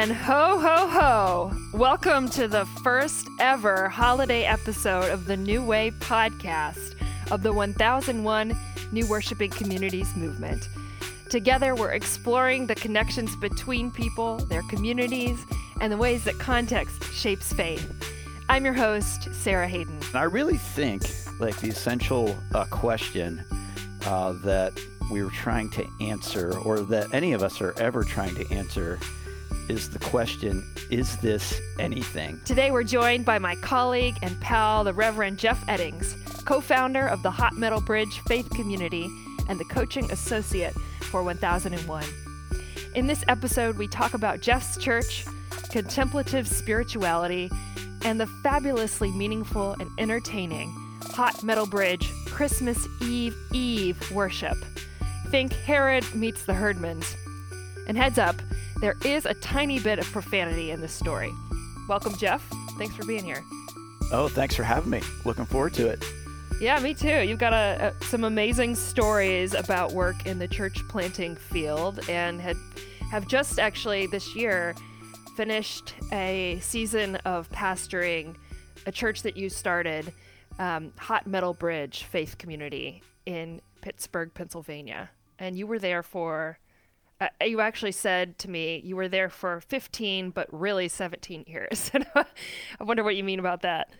and 0.00 0.12
ho, 0.12 0.58
ho, 0.58 0.88
ho. 0.88 1.52
Welcome 1.74 2.30
to 2.30 2.48
the 2.48 2.64
first 2.82 3.28
ever 3.38 3.90
holiday 3.90 4.44
episode 4.44 5.10
of 5.10 5.26
the 5.26 5.36
New 5.36 5.62
Way 5.62 5.90
podcast 5.90 6.94
of 7.30 7.42
the 7.42 7.52
1001 7.52 8.56
New 8.92 9.06
Worshiping 9.06 9.50
Communities 9.50 10.16
movement. 10.16 10.70
Together, 11.28 11.74
we're 11.74 11.92
exploring 11.92 12.66
the 12.66 12.74
connections 12.76 13.36
between 13.36 13.90
people, 13.90 14.38
their 14.46 14.62
communities, 14.70 15.44
and 15.82 15.92
the 15.92 15.98
ways 15.98 16.24
that 16.24 16.38
context 16.38 17.04
shapes 17.12 17.52
faith. 17.52 18.10
I'm 18.48 18.64
your 18.64 18.72
host, 18.72 19.28
Sarah 19.34 19.68
Hayden. 19.68 20.00
I 20.14 20.22
really 20.22 20.56
think, 20.56 21.02
like, 21.38 21.58
the 21.58 21.68
essential 21.68 22.38
uh, 22.54 22.64
question 22.70 23.44
uh, 24.06 24.32
that 24.44 24.72
we 25.12 25.22
were 25.22 25.30
trying 25.30 25.68
to 25.72 25.86
answer, 26.00 26.56
or 26.60 26.80
that 26.80 27.12
any 27.12 27.34
of 27.34 27.42
us 27.42 27.60
are 27.60 27.78
ever 27.78 28.02
trying 28.02 28.34
to 28.36 28.50
answer, 28.50 28.98
is 29.70 29.88
the 29.88 29.98
question 30.00 30.64
Is 30.90 31.16
this 31.18 31.60
anything? 31.78 32.40
Today, 32.44 32.72
we're 32.72 32.82
joined 32.82 33.24
by 33.24 33.38
my 33.38 33.54
colleague 33.56 34.16
and 34.20 34.38
pal, 34.40 34.82
the 34.82 34.92
Reverend 34.92 35.38
Jeff 35.38 35.64
Eddings, 35.66 36.16
co 36.44 36.60
founder 36.60 37.06
of 37.06 37.22
the 37.22 37.30
Hot 37.30 37.54
Metal 37.54 37.80
Bridge 37.80 38.20
Faith 38.26 38.50
Community 38.50 39.08
and 39.48 39.60
the 39.60 39.64
coaching 39.66 40.10
associate 40.10 40.74
for 41.02 41.22
1001. 41.22 42.04
In 42.96 43.06
this 43.06 43.24
episode, 43.28 43.78
we 43.78 43.86
talk 43.86 44.14
about 44.14 44.40
Jeff's 44.40 44.76
church, 44.76 45.24
contemplative 45.70 46.48
spirituality, 46.48 47.48
and 48.04 48.18
the 48.20 48.26
fabulously 48.42 49.12
meaningful 49.12 49.76
and 49.78 49.88
entertaining 49.98 50.68
Hot 51.12 51.44
Metal 51.44 51.66
Bridge 51.66 52.10
Christmas 52.26 52.88
Eve 53.00 53.36
Eve 53.52 54.10
worship. 54.10 54.56
Think 55.28 55.52
Herod 55.52 56.12
meets 56.12 56.44
the 56.44 56.54
Herdmans. 56.54 57.14
And 57.86 57.96
heads 57.96 58.18
up, 58.18 58.36
there 58.80 58.96
is 59.04 59.26
a 59.26 59.34
tiny 59.34 59.78
bit 59.78 59.98
of 59.98 60.06
profanity 60.06 60.70
in 60.70 60.80
this 60.80 60.92
story. 60.92 61.32
Welcome, 61.88 62.16
Jeff. 62.16 62.42
Thanks 62.78 62.94
for 62.94 63.04
being 63.04 63.24
here. 63.24 63.42
Oh, 64.12 64.28
thanks 64.28 64.54
for 64.54 64.62
having 64.62 64.90
me. 64.90 65.02
Looking 65.24 65.44
forward 65.44 65.74
to 65.74 65.88
it. 65.88 66.04
Yeah, 66.60 66.78
me 66.80 66.94
too. 66.94 67.22
You've 67.22 67.38
got 67.38 67.52
a, 67.52 67.94
a, 68.00 68.04
some 68.04 68.24
amazing 68.24 68.74
stories 68.74 69.54
about 69.54 69.92
work 69.92 70.26
in 70.26 70.38
the 70.38 70.48
church 70.48 70.78
planting 70.88 71.36
field 71.36 72.00
and 72.08 72.40
had 72.40 72.56
have 73.10 73.26
just 73.26 73.58
actually 73.58 74.06
this 74.06 74.36
year 74.36 74.74
finished 75.36 75.94
a 76.12 76.58
season 76.60 77.16
of 77.24 77.48
pastoring 77.50 78.36
a 78.86 78.92
church 78.92 79.22
that 79.22 79.36
you 79.36 79.48
started, 79.48 80.12
um, 80.58 80.92
Hot 80.96 81.26
Metal 81.26 81.54
Bridge 81.54 82.04
Faith 82.04 82.38
Community 82.38 83.02
in 83.26 83.60
Pittsburgh, 83.80 84.32
Pennsylvania 84.32 85.10
and 85.40 85.56
you 85.58 85.66
were 85.66 85.78
there 85.78 86.02
for 86.04 86.58
you 87.44 87.60
actually 87.60 87.92
said 87.92 88.38
to 88.38 88.50
me 88.50 88.80
you 88.84 88.96
were 88.96 89.08
there 89.08 89.28
for 89.28 89.60
15 89.60 90.30
but 90.30 90.48
really 90.50 90.88
17 90.88 91.44
years. 91.46 91.90
I 92.14 92.24
wonder 92.80 93.04
what 93.04 93.16
you 93.16 93.24
mean 93.24 93.38
about 93.38 93.62
that. 93.62 93.90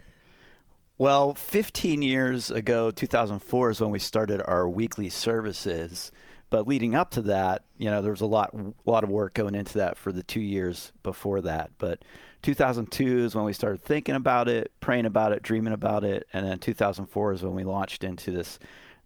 Well 0.98 1.34
15 1.34 2.02
years 2.02 2.50
ago 2.50 2.90
2004 2.90 3.70
is 3.70 3.80
when 3.80 3.90
we 3.90 3.98
started 3.98 4.42
our 4.46 4.68
weekly 4.68 5.08
services. 5.08 6.12
But 6.50 6.66
leading 6.66 6.96
up 6.96 7.10
to 7.12 7.22
that 7.22 7.62
you 7.78 7.90
know 7.90 8.02
there 8.02 8.10
was 8.10 8.20
a 8.20 8.26
lot 8.26 8.54
a 8.54 8.90
lot 8.90 9.04
of 9.04 9.10
work 9.10 9.34
going 9.34 9.54
into 9.54 9.78
that 9.78 9.96
for 9.96 10.12
the 10.12 10.22
two 10.22 10.40
years 10.40 10.92
before 11.02 11.40
that. 11.42 11.70
But 11.78 12.02
2002 12.42 13.18
is 13.18 13.34
when 13.34 13.44
we 13.44 13.52
started 13.52 13.82
thinking 13.82 14.14
about 14.14 14.48
it 14.48 14.72
praying 14.80 15.06
about 15.06 15.32
it 15.32 15.42
dreaming 15.42 15.72
about 15.72 16.04
it. 16.04 16.26
And 16.32 16.46
then 16.46 16.58
2004 16.58 17.32
is 17.34 17.42
when 17.42 17.54
we 17.54 17.64
launched 17.64 18.02
into 18.02 18.30
this 18.30 18.58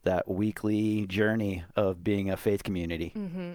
that 0.05 0.29
weekly 0.29 1.07
journey 1.07 1.65
of 1.77 2.05
being 2.05 2.31
a 2.31 2.37
faith 2.37 2.63
community. 2.63 3.13
Mm-hmm. 3.17 3.53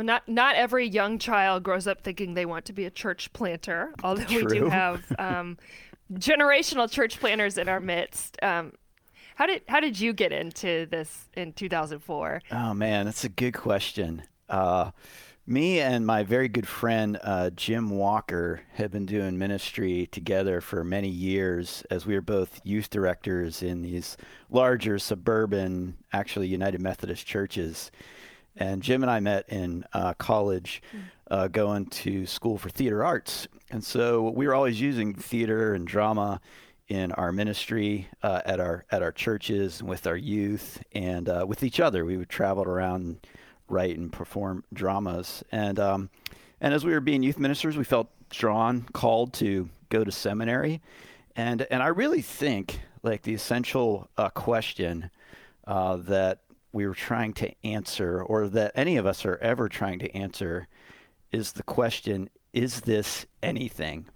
Well, 0.00 0.06
not 0.06 0.26
not 0.26 0.56
every 0.56 0.88
young 0.88 1.18
child 1.18 1.62
grows 1.62 1.86
up 1.86 2.00
thinking 2.00 2.32
they 2.32 2.46
want 2.46 2.64
to 2.64 2.72
be 2.72 2.86
a 2.86 2.90
church 2.90 3.30
planter, 3.34 3.92
although 4.02 4.24
True. 4.24 4.46
we 4.46 4.58
do 4.60 4.68
have 4.70 5.04
um, 5.18 5.58
generational 6.14 6.90
church 6.90 7.20
planters 7.20 7.58
in 7.58 7.68
our 7.68 7.80
midst. 7.80 8.38
Um, 8.42 8.72
how 9.34 9.44
did 9.44 9.60
how 9.68 9.78
did 9.78 10.00
you 10.00 10.14
get 10.14 10.32
into 10.32 10.86
this 10.86 11.28
in 11.36 11.52
2004? 11.52 12.40
Oh 12.50 12.72
man, 12.72 13.04
that's 13.04 13.24
a 13.24 13.28
good 13.28 13.52
question. 13.52 14.22
Uh, 14.48 14.92
me 15.46 15.80
and 15.80 16.06
my 16.06 16.22
very 16.22 16.48
good 16.48 16.66
friend 16.66 17.18
uh, 17.22 17.50
Jim 17.50 17.90
Walker 17.90 18.62
have 18.72 18.90
been 18.90 19.04
doing 19.04 19.36
ministry 19.36 20.08
together 20.10 20.62
for 20.62 20.82
many 20.82 21.10
years 21.10 21.84
as 21.90 22.06
we 22.06 22.16
are 22.16 22.22
both 22.22 22.58
youth 22.64 22.88
directors 22.88 23.62
in 23.62 23.82
these 23.82 24.16
larger 24.48 24.98
suburban, 24.98 25.98
actually 26.10 26.48
United 26.48 26.80
Methodist 26.80 27.26
churches. 27.26 27.90
And 28.56 28.82
Jim 28.82 29.02
and 29.02 29.10
I 29.10 29.20
met 29.20 29.48
in 29.48 29.84
uh, 29.92 30.14
college, 30.14 30.82
hmm. 30.90 30.98
uh, 31.30 31.48
going 31.48 31.86
to 31.86 32.26
school 32.26 32.58
for 32.58 32.68
theater 32.68 33.04
arts. 33.04 33.48
And 33.70 33.84
so 33.84 34.30
we 34.30 34.46
were 34.46 34.54
always 34.54 34.80
using 34.80 35.14
theater 35.14 35.74
and 35.74 35.86
drama 35.86 36.40
in 36.88 37.12
our 37.12 37.30
ministry 37.30 38.08
uh, 38.22 38.42
at 38.44 38.58
our 38.58 38.84
at 38.90 39.00
our 39.00 39.12
churches 39.12 39.80
and 39.80 39.88
with 39.88 40.08
our 40.08 40.16
youth 40.16 40.82
and 40.92 41.28
uh, 41.28 41.44
with 41.48 41.62
each 41.62 41.78
other. 41.78 42.04
We 42.04 42.16
would 42.16 42.28
travel 42.28 42.64
around 42.64 43.26
write 43.68 43.96
and 43.96 44.12
perform 44.12 44.64
dramas. 44.74 45.44
And 45.52 45.78
um, 45.78 46.10
and 46.60 46.74
as 46.74 46.84
we 46.84 46.92
were 46.92 47.00
being 47.00 47.22
youth 47.22 47.38
ministers, 47.38 47.76
we 47.76 47.84
felt 47.84 48.08
drawn, 48.28 48.82
called 48.92 49.32
to 49.34 49.68
go 49.88 50.04
to 50.04 50.12
seminary. 50.12 50.82
And 51.36 51.66
and 51.70 51.82
I 51.82 51.86
really 51.86 52.22
think 52.22 52.80
like 53.02 53.22
the 53.22 53.34
essential 53.34 54.10
uh, 54.18 54.28
question 54.30 55.10
uh, 55.66 55.96
that 55.96 56.40
we 56.72 56.86
were 56.86 56.94
trying 56.94 57.32
to 57.34 57.52
answer, 57.64 58.22
or 58.22 58.48
that 58.48 58.72
any 58.74 58.96
of 58.96 59.06
us 59.06 59.24
are 59.24 59.38
ever 59.38 59.68
trying 59.68 59.98
to 60.00 60.16
answer, 60.16 60.68
is 61.32 61.52
the 61.52 61.62
question: 61.62 62.30
Is 62.52 62.82
this 62.82 63.26
anything? 63.42 64.06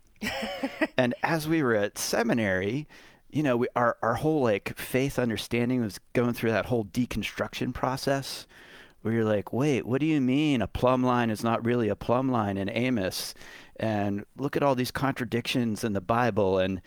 and 0.97 1.15
as 1.23 1.49
we 1.49 1.63
were 1.63 1.75
at 1.75 1.99
seminary, 1.99 2.87
you 3.31 3.43
know, 3.43 3.57
we, 3.57 3.69
our 3.75 3.97
our 4.03 4.15
whole 4.15 4.43
like 4.43 4.77
faith 4.79 5.19
understanding 5.19 5.81
was 5.81 5.99
going 6.13 6.33
through 6.35 6.53
that 6.53 6.67
whole 6.67 6.85
deconstruction 6.85 7.75
process 7.75 8.47
where 9.05 9.13
you're 9.13 9.25
like, 9.25 9.53
wait, 9.53 9.85
what 9.85 10.01
do 10.01 10.07
you 10.07 10.19
mean 10.19 10.63
a 10.63 10.67
plumb 10.67 11.03
line 11.03 11.29
is 11.29 11.45
not 11.45 11.63
really 11.63 11.91
a 11.91 11.97
plumb 11.97 12.31
line 12.31 12.57
in 12.57 12.71
Amos? 12.71 13.35
And 13.77 14.25
look 14.39 14.57
at 14.57 14.63
all 14.63 14.75
these 14.75 14.91
contradictions 14.91 15.85
in 15.85 15.93
the 15.93 16.01
Bible 16.01 16.59
and 16.59 16.81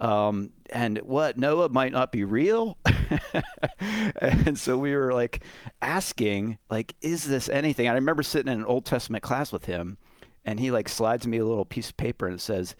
um, 0.00 0.50
and 0.70 0.98
what 0.98 1.38
Noah 1.38 1.68
might 1.68 1.92
not 1.92 2.12
be 2.12 2.24
real. 2.24 2.76
and 4.20 4.58
so 4.58 4.76
we 4.76 4.94
were 4.94 5.12
like 5.12 5.42
asking, 5.80 6.58
like, 6.70 6.94
is 7.00 7.24
this 7.24 7.48
anything? 7.48 7.88
I 7.88 7.94
remember 7.94 8.22
sitting 8.22 8.52
in 8.52 8.60
an 8.60 8.66
Old 8.66 8.84
Testament 8.84 9.22
class 9.22 9.52
with 9.52 9.64
him, 9.64 9.96
and 10.44 10.60
he 10.60 10.70
like 10.70 10.88
slides 10.88 11.26
me 11.26 11.38
a 11.38 11.44
little 11.44 11.64
piece 11.64 11.90
of 11.90 11.96
paper 11.96 12.26
and 12.26 12.36
it 12.36 12.42
says, 12.42 12.74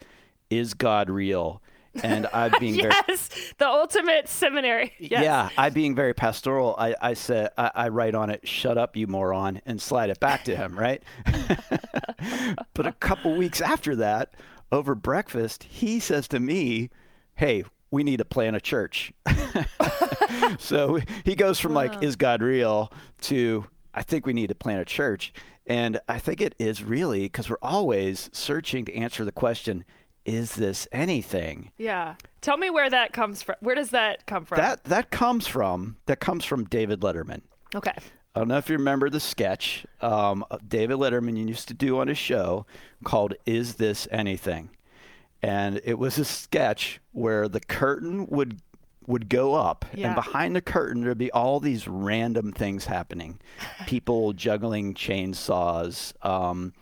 "Is 0.49 0.73
God 0.73 1.09
real?" 1.09 1.61
and 2.03 2.27
I 2.27 2.49
being 2.59 2.75
yes, 2.75 3.27
very, 3.29 3.43
the 3.57 3.67
ultimate 3.67 4.29
seminary. 4.29 4.93
Yes. 4.99 5.23
Yeah, 5.23 5.49
I 5.57 5.69
being 5.69 5.95
very 5.95 6.13
pastoral, 6.13 6.75
I, 6.77 6.95
I 7.01 7.13
said 7.13 7.49
I, 7.57 7.71
I, 7.73 7.87
write 7.89 8.15
on 8.15 8.29
it, 8.29 8.47
"Shut 8.47 8.77
up, 8.77 8.95
you 8.95 9.07
moron," 9.07 9.61
and 9.65 9.81
slide 9.81 10.09
it 10.09 10.19
back 10.19 10.43
to 10.45 10.55
him, 10.55 10.77
right? 10.77 11.01
but 12.73 12.85
a 12.85 12.93
couple 12.93 13.35
weeks 13.35 13.61
after 13.61 13.95
that, 13.97 14.33
over 14.71 14.95
breakfast, 14.95 15.63
he 15.63 15.99
says 15.99 16.27
to 16.29 16.39
me, 16.39 16.89
"Hey, 17.37 17.63
we 17.89 18.03
need 18.03 18.17
to 18.17 18.25
plan 18.25 18.53
a 18.55 18.59
church." 18.59 19.13
so 20.59 20.99
he 21.23 21.35
goes 21.35 21.59
from 21.59 21.73
wow. 21.73 21.85
like, 21.85 22.03
"Is 22.03 22.15
God 22.15 22.41
real?" 22.41 22.91
to 23.21 23.65
I 23.93 24.03
think 24.03 24.27
we 24.27 24.33
need 24.33 24.49
to 24.49 24.55
plant 24.55 24.81
a 24.81 24.85
church. 24.85 25.33
And 25.65 25.99
I 26.07 26.19
think 26.19 26.39
it 26.39 26.53
is 26.59 26.83
really 26.83 27.23
because 27.23 27.49
we're 27.49 27.57
always 27.61 28.29
searching 28.31 28.85
to 28.85 28.95
answer 28.95 29.25
the 29.25 29.31
question 29.31 29.83
is 30.23 30.55
this 30.55 30.87
anything? 30.91 31.71
Yeah. 31.77 32.15
Tell 32.41 32.57
me 32.57 32.69
where 32.69 32.89
that 32.89 33.13
comes 33.13 33.41
from. 33.41 33.55
Where 33.61 33.75
does 33.75 33.91
that 33.91 34.25
come 34.27 34.45
from? 34.45 34.57
That 34.57 34.83
that 34.83 35.09
comes 35.09 35.47
from 35.47 35.97
that 36.05 36.19
comes 36.19 36.45
from 36.45 36.65
David 36.65 36.99
Letterman. 36.99 37.41
Okay. 37.73 37.93
I 38.35 38.39
don't 38.39 38.49
know 38.49 38.57
if 38.57 38.69
you 38.69 38.77
remember 38.77 39.09
the 39.09 39.19
sketch 39.19 39.85
um, 40.01 40.45
David 40.67 40.97
Letterman 40.97 41.47
used 41.47 41.69
to 41.69 41.73
do 41.73 41.97
on 41.99 42.07
his 42.07 42.17
show 42.17 42.65
called 43.03 43.33
"Is 43.45 43.75
This 43.75 44.07
Anything," 44.11 44.69
and 45.41 45.81
it 45.83 45.99
was 45.99 46.17
a 46.17 46.25
sketch 46.25 46.99
where 47.11 47.47
the 47.47 47.59
curtain 47.59 48.27
would 48.27 48.61
would 49.05 49.29
go 49.29 49.55
up, 49.55 49.85
yeah. 49.93 50.07
and 50.07 50.15
behind 50.15 50.55
the 50.55 50.61
curtain 50.61 51.01
there'd 51.01 51.17
be 51.17 51.31
all 51.31 51.59
these 51.59 51.87
random 51.87 52.51
things 52.51 52.85
happening, 52.85 53.39
people 53.87 54.33
juggling 54.33 54.93
chainsaws. 54.93 56.13
Um, 56.25 56.73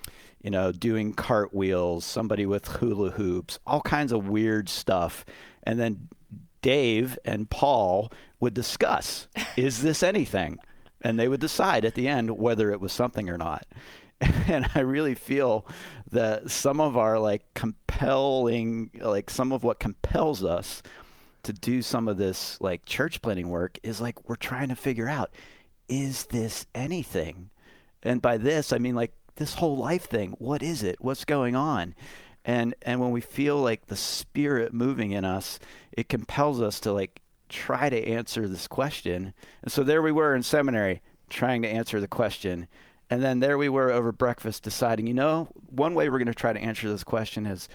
you 0.41 0.51
know, 0.51 0.71
doing 0.71 1.11
cartwheels, 1.11 2.05
somebody 2.05 2.45
with 2.45 2.67
hula 2.67 3.09
hoops, 3.09 3.57
all 3.65 3.81
kinds 3.81 4.11
of 4.11 4.27
weird 4.27 4.69
stuff. 4.69 5.25
And 5.63 5.79
then 5.79 6.07
Dave 6.61 7.17
and 7.25 7.49
Paul 7.49 8.11
would 8.39 8.53
discuss, 8.53 9.27
is 9.57 9.81
this 9.81 10.03
anything? 10.03 10.59
And 11.01 11.19
they 11.19 11.27
would 11.27 11.39
decide 11.39 11.83
at 11.83 11.95
the 11.95 12.07
end 12.07 12.37
whether 12.37 12.71
it 12.71 12.79
was 12.79 12.93
something 12.93 13.27
or 13.27 13.39
not. 13.39 13.65
And 14.47 14.69
I 14.75 14.81
really 14.81 15.15
feel 15.15 15.65
that 16.11 16.51
some 16.51 16.79
of 16.79 16.97
our 16.97 17.17
like 17.19 17.45
compelling, 17.55 18.91
like 19.01 19.29
some 19.29 19.51
of 19.51 19.63
what 19.63 19.79
compels 19.79 20.43
us 20.43 20.83
to 21.43 21.53
do 21.53 21.81
some 21.81 22.07
of 22.07 22.17
this 22.17 22.59
like 22.61 22.85
church 22.85 23.21
planting 23.21 23.49
work 23.49 23.79
is 23.83 24.01
like 24.01 24.29
we're 24.29 24.35
trying 24.35 24.69
to 24.69 24.75
figure 24.75 25.07
out, 25.07 25.31
is 25.87 26.25
this 26.25 26.65
anything? 26.75 27.49
And 28.03 28.21
by 28.21 28.37
this, 28.37 28.71
I 28.71 28.77
mean 28.77 28.95
like 28.95 29.13
this 29.35 29.55
whole 29.55 29.77
life 29.77 30.05
thing, 30.05 30.35
what 30.39 30.63
is 30.63 30.83
it? 30.83 30.97
What's 30.99 31.25
going 31.25 31.55
on? 31.55 31.95
And 32.43 32.75
and 32.83 32.99
when 32.99 33.11
we 33.11 33.21
feel 33.21 33.57
like 33.57 33.87
the 33.87 33.95
spirit 33.95 34.73
moving 34.73 35.11
in 35.11 35.25
us, 35.25 35.59
it 35.91 36.09
compels 36.09 36.61
us 36.61 36.79
to 36.81 36.93
like 36.93 37.21
try 37.49 37.89
to 37.89 38.07
answer 38.07 38.47
this 38.47 38.67
question. 38.67 39.33
And 39.63 39.71
so 39.71 39.83
there 39.83 40.01
we 40.01 40.11
were 40.11 40.35
in 40.35 40.43
seminary 40.43 41.01
trying 41.29 41.61
to 41.63 41.67
answer 41.67 41.99
the 41.99 42.07
question. 42.07 42.67
And 43.09 43.21
then 43.21 43.39
there 43.39 43.57
we 43.57 43.69
were 43.69 43.91
over 43.91 44.11
breakfast 44.11 44.63
deciding, 44.63 45.07
you 45.07 45.13
know, 45.13 45.49
one 45.69 45.93
way 45.93 46.09
we're 46.09 46.17
going 46.17 46.27
to 46.27 46.33
try 46.33 46.53
to 46.53 46.59
answer 46.59 46.89
this 46.89 47.03
question 47.03 47.45
is 47.45 47.69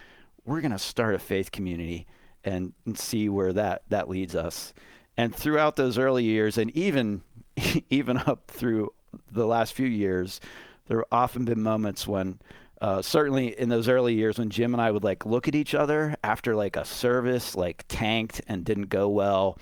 we're 0.45 0.61
going 0.61 0.73
to 0.73 0.79
start 0.79 1.15
a 1.15 1.19
faith 1.19 1.53
community 1.53 2.07
and, 2.43 2.73
and 2.85 2.99
see 2.99 3.29
where 3.29 3.53
that, 3.53 3.83
that 3.89 4.09
leads 4.09 4.35
us. 4.35 4.73
And 5.17 5.35
throughout 5.35 5.77
those 5.77 5.99
early 5.99 6.25
years, 6.25 6.59
and 6.59 6.71
even 6.71 7.23
even 7.91 8.17
up 8.17 8.45
through 8.49 8.93
the 9.31 9.47
last 9.47 9.73
few 9.75 9.87
years, 9.87 10.41
there 10.87 10.99
have 10.99 11.07
often 11.13 11.45
been 11.45 11.63
moments 11.63 12.07
when, 12.07 12.39
uh, 12.81 13.03
certainly 13.03 13.59
in 13.59 13.69
those 13.69 13.89
early 13.89 14.15
years, 14.15 14.39
when 14.39 14.51
Jim 14.51 14.73
and 14.73 14.81
I 14.81 14.91
would 14.91 15.05
like 15.05 15.27
look 15.27 15.49
at 15.49 15.55
each 15.55 15.75
other 15.75 16.17
after 16.25 16.55
like 16.55 16.77
a 16.77 16.85
service 16.85 17.55
like 17.55 17.85
tanked 17.89 18.41
and 18.49 18.65
didn't 18.65 18.89
go 18.89 19.09
well, 19.09 19.59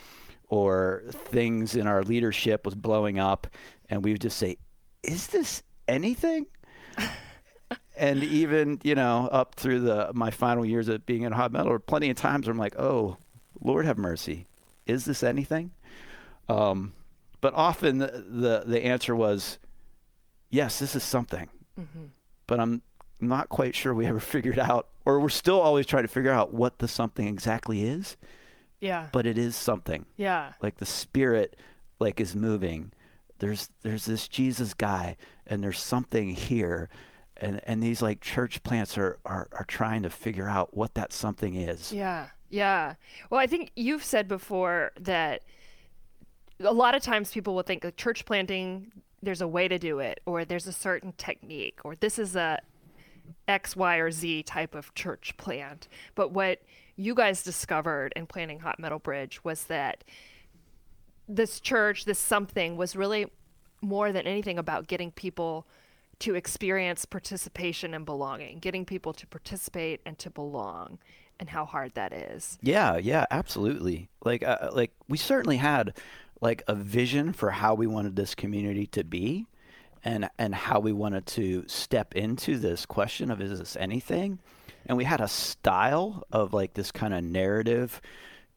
or 0.48 1.02
things 1.10 1.74
in 1.74 1.86
our 1.86 2.02
leadership 2.02 2.64
was 2.64 2.74
blowing 2.74 3.18
up, 3.18 3.46
and 3.90 4.04
we 4.04 4.12
would 4.12 4.20
just 4.20 4.38
say, 4.38 4.56
"Is 5.02 5.28
this 5.28 5.62
anything?" 5.86 6.46
and 7.96 8.22
even 8.22 8.80
you 8.84 8.94
know 8.94 9.28
up 9.30 9.54
through 9.56 9.80
the 9.80 10.10
my 10.14 10.30
final 10.30 10.64
years 10.64 10.88
of 10.88 11.04
being 11.04 11.22
in 11.22 11.32
hot 11.32 11.52
metal, 11.52 11.68
there 11.68 11.78
plenty 11.78 12.10
of 12.10 12.16
times 12.16 12.46
where 12.46 12.52
I'm 12.52 12.58
like, 12.58 12.78
"Oh, 12.78 13.16
Lord 13.60 13.84
have 13.84 13.98
mercy, 13.98 14.46
is 14.86 15.04
this 15.04 15.22
anything?" 15.22 15.72
Um, 16.48 16.94
but 17.40 17.54
often 17.54 17.98
the, 17.98 18.24
the, 18.28 18.62
the 18.66 18.84
answer 18.84 19.14
was, 19.14 19.58
"Yes, 20.50 20.78
this 20.78 20.94
is 20.96 21.02
something," 21.02 21.48
mm-hmm. 21.78 22.06
but 22.46 22.60
I'm 22.60 22.82
not 23.20 23.48
quite 23.48 23.74
sure 23.74 23.94
we 23.94 24.06
ever 24.06 24.20
figured 24.34 24.58
out, 24.58 24.88
or 25.04 25.20
we're 25.20 25.28
still 25.28 25.60
always 25.60 25.86
trying 25.86 26.04
to 26.04 26.08
figure 26.08 26.32
out 26.32 26.54
what 26.54 26.78
the 26.78 26.88
something 26.88 27.26
exactly 27.26 27.82
is. 27.82 28.16
Yeah. 28.80 29.08
But 29.12 29.26
it 29.26 29.36
is 29.36 29.56
something. 29.56 30.06
Yeah. 30.16 30.52
Like 30.62 30.76
the 30.76 30.86
spirit, 30.86 31.56
like 31.98 32.20
is 32.20 32.36
moving. 32.36 32.92
There's 33.38 33.70
there's 33.82 34.04
this 34.04 34.28
Jesus 34.28 34.74
guy, 34.74 35.16
and 35.46 35.62
there's 35.62 35.80
something 35.80 36.30
here. 36.30 36.88
And 37.36 37.60
and 37.64 37.82
these 37.82 38.02
like 38.02 38.20
church 38.20 38.62
plants 38.62 38.98
are, 38.98 39.18
are 39.24 39.48
are 39.52 39.64
trying 39.64 40.02
to 40.02 40.10
figure 40.10 40.48
out 40.48 40.76
what 40.76 40.94
that 40.94 41.12
something 41.12 41.54
is. 41.54 41.92
Yeah. 41.92 42.28
Yeah. 42.50 42.94
Well 43.30 43.40
i 43.40 43.46
think 43.46 43.72
you've 43.76 44.04
said 44.04 44.26
before 44.26 44.92
that 45.00 45.42
a 46.60 46.72
lot 46.72 46.94
of 46.94 47.02
times 47.02 47.30
people 47.30 47.54
will 47.54 47.62
think 47.62 47.84
like 47.84 47.96
church 47.96 48.24
planting 48.24 48.90
there's 49.22 49.40
a 49.40 49.48
way 49.48 49.68
to 49.68 49.78
do 49.78 49.98
it 49.98 50.20
or 50.26 50.44
there's 50.44 50.66
a 50.66 50.72
certain 50.72 51.12
technique 51.12 51.78
or 51.84 51.94
this 51.96 52.18
is 52.18 52.34
a 52.36 52.58
x 53.46 53.76
y 53.76 53.96
or 53.96 54.10
z 54.10 54.42
type 54.42 54.74
of 54.74 54.94
church 54.94 55.36
plant. 55.36 55.88
But 56.14 56.32
what 56.32 56.62
you 56.96 57.14
guys 57.14 57.42
discovered 57.42 58.12
in 58.16 58.26
planting 58.26 58.60
hot 58.60 58.78
metal 58.78 58.98
bridge 58.98 59.42
was 59.44 59.64
that 59.64 60.04
this 61.28 61.60
church 61.60 62.04
this 62.04 62.18
something 62.18 62.76
was 62.76 62.96
really 62.96 63.26
more 63.80 64.12
than 64.12 64.26
anything 64.26 64.58
about 64.58 64.88
getting 64.88 65.10
people 65.12 65.66
to 66.20 66.34
experience 66.34 67.04
participation 67.04 67.94
and 67.94 68.04
belonging, 68.04 68.58
getting 68.58 68.84
people 68.84 69.12
to 69.12 69.26
participate 69.26 70.00
and 70.04 70.18
to 70.18 70.30
belong, 70.30 70.98
and 71.38 71.48
how 71.48 71.64
hard 71.64 71.94
that 71.94 72.12
is. 72.12 72.58
Yeah, 72.60 72.96
yeah, 72.96 73.26
absolutely. 73.30 74.08
Like, 74.24 74.42
uh, 74.42 74.70
like 74.72 74.92
we 75.08 75.16
certainly 75.16 75.58
had 75.58 75.96
like 76.40 76.62
a 76.66 76.74
vision 76.74 77.32
for 77.32 77.50
how 77.50 77.74
we 77.74 77.86
wanted 77.86 78.16
this 78.16 78.34
community 78.34 78.86
to 78.88 79.04
be, 79.04 79.46
and 80.04 80.28
and 80.38 80.54
how 80.54 80.80
we 80.80 80.92
wanted 80.92 81.26
to 81.26 81.64
step 81.68 82.14
into 82.14 82.58
this 82.58 82.86
question 82.86 83.30
of 83.30 83.40
is 83.40 83.58
this 83.58 83.76
anything, 83.76 84.40
and 84.86 84.96
we 84.96 85.04
had 85.04 85.20
a 85.20 85.28
style 85.28 86.24
of 86.32 86.52
like 86.52 86.74
this 86.74 86.90
kind 86.90 87.14
of 87.14 87.22
narrative 87.22 88.00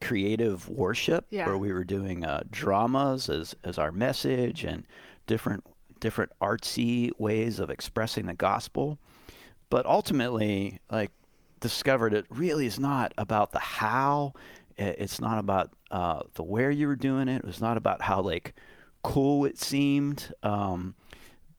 creative 0.02 0.68
worship 0.68 1.26
yeah. 1.30 1.46
where 1.46 1.56
we 1.56 1.72
were 1.72 1.84
doing 1.84 2.24
uh, 2.24 2.42
dramas 2.50 3.28
as 3.28 3.54
as 3.64 3.78
our 3.78 3.92
message 3.92 4.64
and 4.64 4.84
different 5.26 5.64
different 6.00 6.32
artsy 6.40 7.10
ways 7.18 7.58
of 7.60 7.70
expressing 7.70 8.26
the 8.26 8.34
gospel. 8.34 8.98
But 9.70 9.86
ultimately, 9.86 10.80
like, 10.90 11.12
discovered 11.60 12.12
it 12.12 12.26
really 12.28 12.66
is 12.66 12.78
not 12.78 13.14
about 13.16 13.52
the 13.52 13.60
how. 13.60 14.34
It's 14.76 15.20
not 15.20 15.38
about 15.38 15.70
uh, 15.90 16.22
the 16.34 16.42
where 16.42 16.70
you 16.70 16.88
were 16.88 16.96
doing 16.96 17.28
it. 17.28 17.36
It 17.36 17.44
was 17.44 17.60
not 17.60 17.76
about 17.76 18.02
how 18.02 18.20
like 18.20 18.54
cool 19.02 19.44
it 19.44 19.58
seemed. 19.58 20.32
Um, 20.42 20.94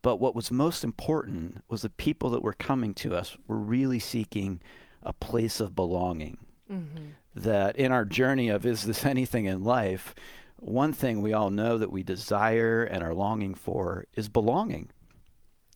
but 0.02 0.18
what 0.18 0.36
was 0.36 0.52
most 0.52 0.84
important 0.84 1.64
was 1.70 1.82
the 1.82 1.90
people 1.90 2.30
that 2.32 2.44
were 2.44 2.54
coming 2.54 2.94
to 2.96 3.16
us 3.16 3.38
were 3.48 3.58
really 3.58 4.00
seeking 4.00 4.62
a 5.02 5.14
place 5.14 5.60
of 5.60 5.76
belonging. 5.76 6.38
Mm-hmm. 6.72 7.10
That 7.36 7.76
in 7.76 7.92
our 7.92 8.06
journey 8.06 8.50
of 8.50 8.66
is 8.66 8.84
this 8.84 9.06
anything 9.06 9.46
in 9.46 9.64
life, 9.64 10.16
one 10.58 10.94
thing 10.94 11.22
we 11.22 11.34
all 11.34 11.50
know 11.50 11.78
that 11.78 11.92
we 11.92 12.04
desire 12.04 12.84
and 12.84 13.04
are 13.04 13.14
longing 13.14 13.54
for 13.54 14.06
is 14.16 14.30
belonging. 14.30 14.90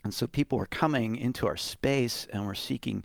And 0.03 0.13
so 0.13 0.25
people 0.27 0.57
are 0.59 0.67
coming 0.67 1.17
into 1.17 1.45
our 1.47 1.57
space 1.57 2.25
and 2.31 2.45
we're 2.45 2.55
seeking, 2.55 3.03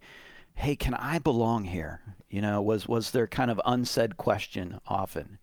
hey, 0.55 0.77
can 0.77 0.95
I 0.95 1.19
belong 1.19 1.65
here? 1.65 2.01
You 2.31 2.41
know, 2.41 2.63
was 2.63 2.87
was 2.87 3.11
their 3.11 3.27
kind 3.27 3.51
of 3.51 3.61
unsaid 3.65 4.17
question 4.17 4.79
often. 4.87 5.39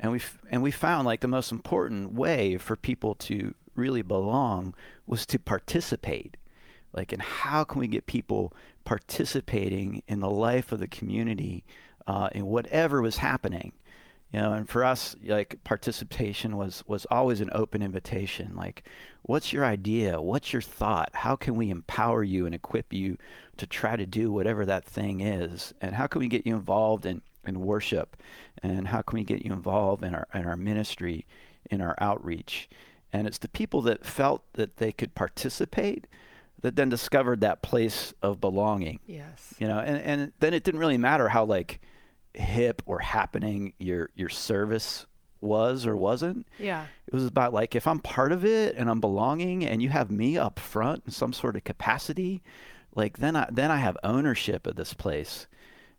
And 0.00 0.12
we 0.12 0.22
and 0.50 0.62
we 0.62 0.70
found 0.70 1.06
like 1.06 1.20
the 1.20 1.28
most 1.28 1.52
important 1.52 2.14
way 2.14 2.56
for 2.56 2.74
people 2.74 3.14
to 3.16 3.54
really 3.74 4.00
belong 4.00 4.74
was 5.06 5.26
to 5.26 5.38
participate. 5.38 6.37
Like, 6.92 7.12
and 7.12 7.22
how 7.22 7.64
can 7.64 7.80
we 7.80 7.88
get 7.88 8.06
people 8.06 8.52
participating 8.84 10.02
in 10.08 10.20
the 10.20 10.30
life 10.30 10.72
of 10.72 10.80
the 10.80 10.88
community 10.88 11.64
uh, 12.06 12.28
in 12.32 12.46
whatever 12.46 13.02
was 13.02 13.18
happening? 13.18 13.72
you 14.32 14.40
know 14.40 14.52
and 14.52 14.68
for 14.68 14.84
us 14.84 15.16
like 15.24 15.62
participation 15.64 16.56
was 16.56 16.84
was 16.86 17.06
always 17.10 17.40
an 17.40 17.50
open 17.52 17.82
invitation. 17.82 18.54
Like 18.54 18.84
what's 19.22 19.52
your 19.52 19.64
idea? 19.64 20.20
What's 20.20 20.52
your 20.52 20.62
thought? 20.62 21.10
How 21.14 21.36
can 21.36 21.54
we 21.56 21.70
empower 21.70 22.22
you 22.22 22.46
and 22.46 22.54
equip 22.54 22.92
you 22.92 23.16
to 23.56 23.66
try 23.66 23.96
to 23.96 24.06
do 24.06 24.30
whatever 24.30 24.66
that 24.66 24.84
thing 24.84 25.20
is? 25.20 25.72
And 25.80 25.94
how 25.94 26.06
can 26.06 26.20
we 26.20 26.28
get 26.28 26.46
you 26.46 26.54
involved 26.54 27.06
in 27.06 27.22
in 27.46 27.60
worship? 27.60 28.16
And 28.62 28.88
how 28.88 29.02
can 29.02 29.18
we 29.18 29.24
get 29.24 29.44
you 29.44 29.52
involved 29.52 30.04
in 30.04 30.14
our 30.14 30.28
in 30.34 30.44
our 30.44 30.56
ministry 30.56 31.26
in 31.70 31.80
our 31.80 31.96
outreach? 31.98 32.68
And 33.12 33.26
it's 33.26 33.38
the 33.38 33.48
people 33.48 33.80
that 33.82 34.04
felt 34.04 34.42
that 34.52 34.76
they 34.76 34.92
could 34.92 35.14
participate 35.14 36.06
that 36.62 36.76
then 36.76 36.88
discovered 36.88 37.40
that 37.40 37.62
place 37.62 38.12
of 38.22 38.40
belonging 38.40 39.00
yes 39.06 39.54
you 39.58 39.66
know 39.66 39.78
and 39.78 39.98
and 39.98 40.32
then 40.40 40.54
it 40.54 40.64
didn't 40.64 40.80
really 40.80 40.98
matter 40.98 41.28
how 41.28 41.44
like 41.44 41.80
hip 42.34 42.82
or 42.86 42.98
happening 42.98 43.72
your 43.78 44.10
your 44.14 44.28
service 44.28 45.06
was 45.40 45.86
or 45.86 45.96
wasn't. 45.96 46.46
Yeah. 46.58 46.86
It 47.06 47.14
was 47.14 47.26
about 47.26 47.52
like 47.52 47.74
if 47.74 47.86
I'm 47.86 48.00
part 48.00 48.32
of 48.32 48.44
it 48.44 48.76
and 48.76 48.90
I'm 48.90 49.00
belonging 49.00 49.64
and 49.64 49.82
you 49.82 49.88
have 49.90 50.10
me 50.10 50.36
up 50.36 50.58
front 50.58 51.04
in 51.06 51.12
some 51.12 51.32
sort 51.32 51.56
of 51.56 51.64
capacity, 51.64 52.42
like 52.94 53.18
then 53.18 53.36
I 53.36 53.48
then 53.50 53.70
I 53.70 53.76
have 53.76 53.96
ownership 54.02 54.66
of 54.66 54.76
this 54.76 54.94
place. 54.94 55.46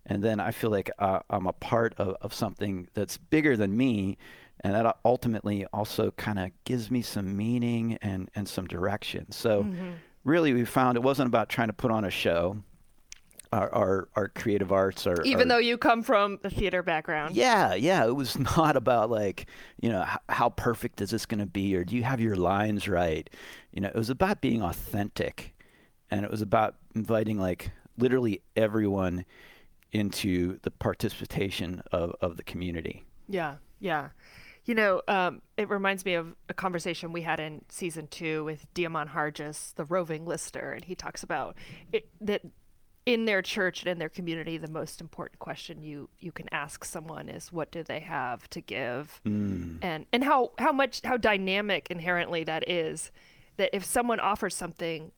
And 0.05 0.23
then 0.23 0.39
I 0.39 0.51
feel 0.51 0.71
like 0.71 0.89
uh, 0.97 1.19
I'm 1.29 1.45
a 1.45 1.53
part 1.53 1.93
of, 1.97 2.15
of 2.21 2.33
something 2.33 2.87
that's 2.93 3.17
bigger 3.17 3.55
than 3.55 3.77
me. 3.77 4.17
And 4.61 4.73
that 4.73 4.97
ultimately 5.05 5.65
also 5.67 6.11
kind 6.11 6.39
of 6.39 6.51
gives 6.63 6.89
me 6.89 7.01
some 7.01 7.37
meaning 7.37 7.97
and, 8.01 8.29
and 8.33 8.47
some 8.47 8.65
direction. 8.65 9.31
So, 9.31 9.63
mm-hmm. 9.63 9.91
Really, 10.23 10.53
we 10.53 10.65
found 10.65 10.97
it 10.97 11.03
wasn't 11.03 11.27
about 11.27 11.49
trying 11.49 11.67
to 11.67 11.73
put 11.73 11.91
on 11.91 12.05
a 12.05 12.09
show. 12.09 12.57
Our, 13.51 13.73
our, 13.73 14.09
our 14.15 14.27
creative 14.27 14.71
arts 14.71 15.07
are 15.07 15.23
even 15.23 15.47
though 15.47 15.57
you 15.57 15.75
come 15.75 16.03
from 16.03 16.38
the 16.43 16.51
theater 16.51 16.83
background. 16.83 17.35
Yeah 17.35 17.73
yeah 17.73 18.05
it 18.05 18.15
was 18.15 18.38
not 18.57 18.75
about 18.77 19.09
like 19.09 19.47
you 19.81 19.89
know 19.89 20.03
how, 20.03 20.19
how 20.29 20.49
perfect 20.49 21.01
is 21.01 21.09
this 21.09 21.25
going 21.25 21.39
to 21.39 21.47
be 21.47 21.75
or 21.75 21.83
do 21.83 21.95
you 21.95 22.03
have 22.03 22.21
your 22.21 22.35
lines 22.35 22.88
right? 22.88 23.27
You 23.71 23.81
know 23.81 23.88
it 23.88 23.95
was 23.95 24.11
about 24.11 24.39
being 24.41 24.61
authentic 24.61 25.55
and 26.11 26.23
it 26.23 26.29
was 26.29 26.43
about 26.43 26.75
inviting 26.93 27.39
like 27.39 27.71
literally 27.97 28.43
everyone 28.55 29.25
into 29.91 30.59
the 30.61 30.69
participation 30.69 31.81
of, 31.91 32.15
of 32.21 32.38
the 32.38 32.43
community. 32.43 33.03
Yeah 33.27 33.55
yeah 33.79 34.09
you 34.65 34.75
know, 34.75 35.01
um, 35.07 35.41
it 35.57 35.69
reminds 35.69 36.05
me 36.05 36.13
of 36.13 36.35
a 36.47 36.53
conversation 36.53 37.11
we 37.11 37.21
had 37.21 37.39
in 37.39 37.63
season 37.69 38.07
two 38.07 38.43
with 38.43 38.71
Diamond 38.73 39.11
Hargis, 39.11 39.73
the 39.75 39.85
roving 39.85 40.25
lister, 40.25 40.71
and 40.71 40.85
he 40.85 40.95
talks 40.95 41.23
about 41.23 41.55
it, 41.91 42.07
that 42.21 42.41
in 43.05 43.25
their 43.25 43.41
church 43.41 43.81
and 43.81 43.89
in 43.89 43.97
their 43.97 44.09
community, 44.09 44.57
the 44.57 44.69
most 44.69 45.01
important 45.01 45.39
question 45.39 45.81
you 45.81 46.09
you 46.19 46.31
can 46.31 46.47
ask 46.51 46.85
someone 46.85 47.29
is 47.29 47.51
what 47.51 47.71
do 47.71 47.81
they 47.81 47.99
have 48.01 48.49
to 48.51 48.61
give, 48.61 49.19
mm. 49.25 49.77
and 49.81 50.05
and 50.13 50.23
how 50.23 50.51
how 50.59 50.71
much 50.71 51.01
how 51.03 51.17
dynamic 51.17 51.87
inherently 51.89 52.43
that 52.43 52.69
is. 52.69 53.11
That 53.57 53.71
if 53.73 53.83
someone 53.83 54.19
offers 54.19 54.55
something, 54.55 55.11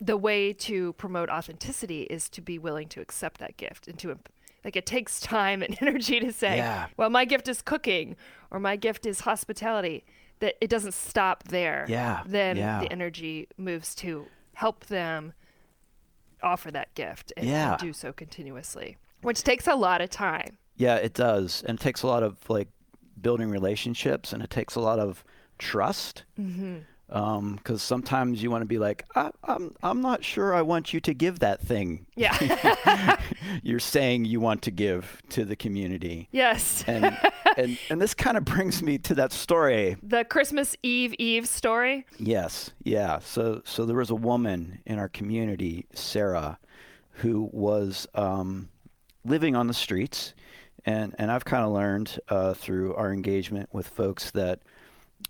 the 0.00 0.16
way 0.16 0.52
to 0.54 0.92
promote 0.94 1.28
authenticity 1.28 2.02
is 2.02 2.28
to 2.30 2.40
be 2.40 2.58
willing 2.58 2.88
to 2.88 3.00
accept 3.00 3.40
that 3.40 3.56
gift 3.56 3.88
and 3.88 3.98
to 3.98 4.16
like 4.64 4.76
it 4.76 4.86
takes 4.86 5.20
time 5.36 5.62
and 5.62 5.76
energy 5.80 6.20
to 6.20 6.32
say, 6.32 6.56
yeah. 6.58 6.86
well, 6.96 7.10
my 7.10 7.24
gift 7.24 7.48
is 7.48 7.62
cooking 7.62 8.16
or 8.50 8.60
my 8.60 8.76
gift 8.76 9.06
is 9.06 9.20
hospitality. 9.20 10.04
That 10.40 10.54
it 10.62 10.70
doesn't 10.70 10.94
stop 10.94 11.44
there. 11.44 11.84
Yeah. 11.88 12.22
Then 12.24 12.56
yeah. 12.56 12.80
the 12.80 12.90
energy 12.90 13.48
moves 13.58 13.94
to 13.96 14.26
help 14.54 14.86
them 14.86 15.34
offer 16.42 16.70
that 16.70 16.94
gift 16.94 17.32
and, 17.36 17.44
and 17.44 17.50
Yeah. 17.52 17.76
do 17.78 17.92
so 17.92 18.12
continuously, 18.12 18.96
which 19.20 19.42
takes 19.42 19.66
a 19.66 19.74
lot 19.74 20.00
of 20.00 20.08
time. 20.08 20.56
Yeah, 20.76 20.96
it 20.96 21.12
does, 21.12 21.62
and 21.66 21.78
it 21.78 21.82
takes 21.82 22.02
a 22.02 22.06
lot 22.06 22.22
of 22.22 22.38
like 22.48 22.68
building 23.20 23.50
relationships, 23.50 24.32
and 24.32 24.42
it 24.42 24.48
takes 24.48 24.76
a 24.76 24.80
lot 24.80 24.98
of 24.98 25.22
trust. 25.58 26.24
Mm-hmm. 26.40 26.78
Because 27.10 27.82
sometimes 27.82 28.40
you 28.42 28.50
want 28.52 28.62
to 28.62 28.66
be 28.66 28.78
like, 28.78 29.04
I, 29.16 29.30
I'm, 29.42 29.74
I'm 29.82 30.00
not 30.00 30.22
sure 30.24 30.54
I 30.54 30.62
want 30.62 30.92
you 30.94 31.00
to 31.00 31.12
give 31.12 31.40
that 31.40 31.60
thing 31.60 32.06
Yeah. 32.14 33.16
you're 33.62 33.80
saying 33.80 34.26
you 34.26 34.38
want 34.40 34.62
to 34.62 34.70
give 34.70 35.20
to 35.30 35.44
the 35.44 35.56
community. 35.56 36.28
yes. 36.30 36.84
And 36.86 37.18
and 37.56 37.78
and 37.90 38.00
this 38.00 38.14
kind 38.14 38.36
of 38.36 38.44
brings 38.44 38.80
me 38.82 38.96
to 38.98 39.14
that 39.16 39.32
story. 39.32 39.96
the 40.02 40.24
Christmas 40.24 40.76
Eve 40.84 41.14
Eve 41.18 41.48
story. 41.48 42.06
Yes, 42.18 42.70
yeah. 42.84 43.18
So 43.18 43.62
so 43.64 43.84
there 43.84 43.96
was 43.96 44.10
a 44.10 44.14
woman 44.14 44.80
in 44.86 44.98
our 45.00 45.08
community, 45.08 45.86
Sarah, 45.92 46.58
who 47.14 47.48
was 47.52 48.06
um, 48.14 48.68
living 49.24 49.56
on 49.56 49.66
the 49.66 49.74
streets, 49.74 50.32
and 50.86 51.14
and 51.18 51.30
I've 51.32 51.44
kind 51.44 51.64
of 51.64 51.72
learned 51.72 52.20
uh, 52.28 52.54
through 52.54 52.94
our 52.94 53.12
engagement 53.12 53.68
with 53.72 53.88
folks 53.88 54.30
that 54.30 54.60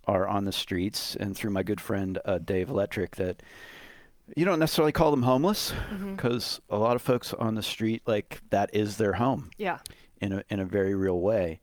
are 0.06 0.26
on 0.26 0.44
the 0.44 0.52
streets, 0.52 1.16
and 1.16 1.36
through 1.36 1.50
my 1.50 1.62
good 1.62 1.80
friend 1.80 2.18
uh, 2.24 2.38
Dave 2.38 2.68
Electric 2.70 3.16
that. 3.16 3.42
You 4.36 4.44
don't 4.44 4.60
necessarily 4.60 4.92
call 4.92 5.10
them 5.10 5.24
homeless 5.24 5.72
because 6.14 6.60
a 6.70 6.78
lot 6.78 6.94
of 6.94 7.02
folks 7.02 7.32
on 7.34 7.56
the 7.56 7.64
street, 7.64 8.02
like 8.06 8.40
that 8.50 8.70
is 8.72 8.96
their 8.96 9.14
home. 9.14 9.50
Yeah. 9.58 9.78
in 10.20 10.32
a 10.32 10.44
in 10.48 10.60
a 10.60 10.64
very 10.64 10.94
real 10.94 11.20
way. 11.20 11.58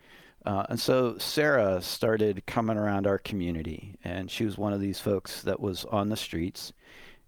Uh, 0.46 0.66
and 0.70 0.78
so 0.80 1.18
Sarah 1.18 1.82
started 1.82 2.46
coming 2.46 2.76
around 2.78 3.08
our 3.08 3.20
community, 3.20 3.96
and 4.04 4.30
she 4.30 4.44
was 4.44 4.58
one 4.58 4.74
of 4.74 4.82
these 4.82 5.00
folks 5.00 5.44
that 5.44 5.62
was 5.62 5.86
on 5.86 6.10
the 6.10 6.18
streets, 6.18 6.74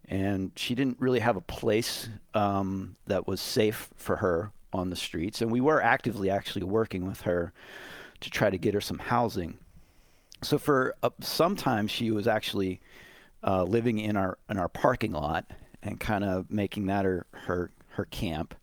and 0.09 0.51
she 0.57 0.75
didn't 0.75 0.99
really 0.99 1.19
have 1.19 1.37
a 1.37 1.41
place 1.41 2.09
um, 2.33 2.97
that 3.07 3.25
was 3.25 3.39
safe 3.39 3.89
for 3.95 4.17
her 4.17 4.51
on 4.73 4.89
the 4.89 4.95
streets. 4.97 5.41
And 5.41 5.51
we 5.51 5.61
were 5.61 5.81
actively 5.81 6.29
actually 6.29 6.63
working 6.63 7.07
with 7.07 7.21
her 7.21 7.53
to 8.19 8.29
try 8.29 8.49
to 8.49 8.57
get 8.57 8.73
her 8.73 8.81
some 8.81 8.99
housing. 8.99 9.57
So 10.41 10.57
for 10.57 10.95
uh, 11.03 11.09
some 11.21 11.55
time, 11.55 11.87
she 11.87 12.11
was 12.11 12.27
actually 12.27 12.81
uh, 13.43 13.63
living 13.63 13.99
in 13.99 14.15
our 14.15 14.37
in 14.49 14.57
our 14.57 14.69
parking 14.69 15.11
lot 15.11 15.45
and 15.81 15.99
kind 15.99 16.23
of 16.23 16.51
making 16.51 16.87
that 16.87 17.05
her 17.05 17.25
her 17.31 17.71
her 17.89 18.05
camp. 18.05 18.55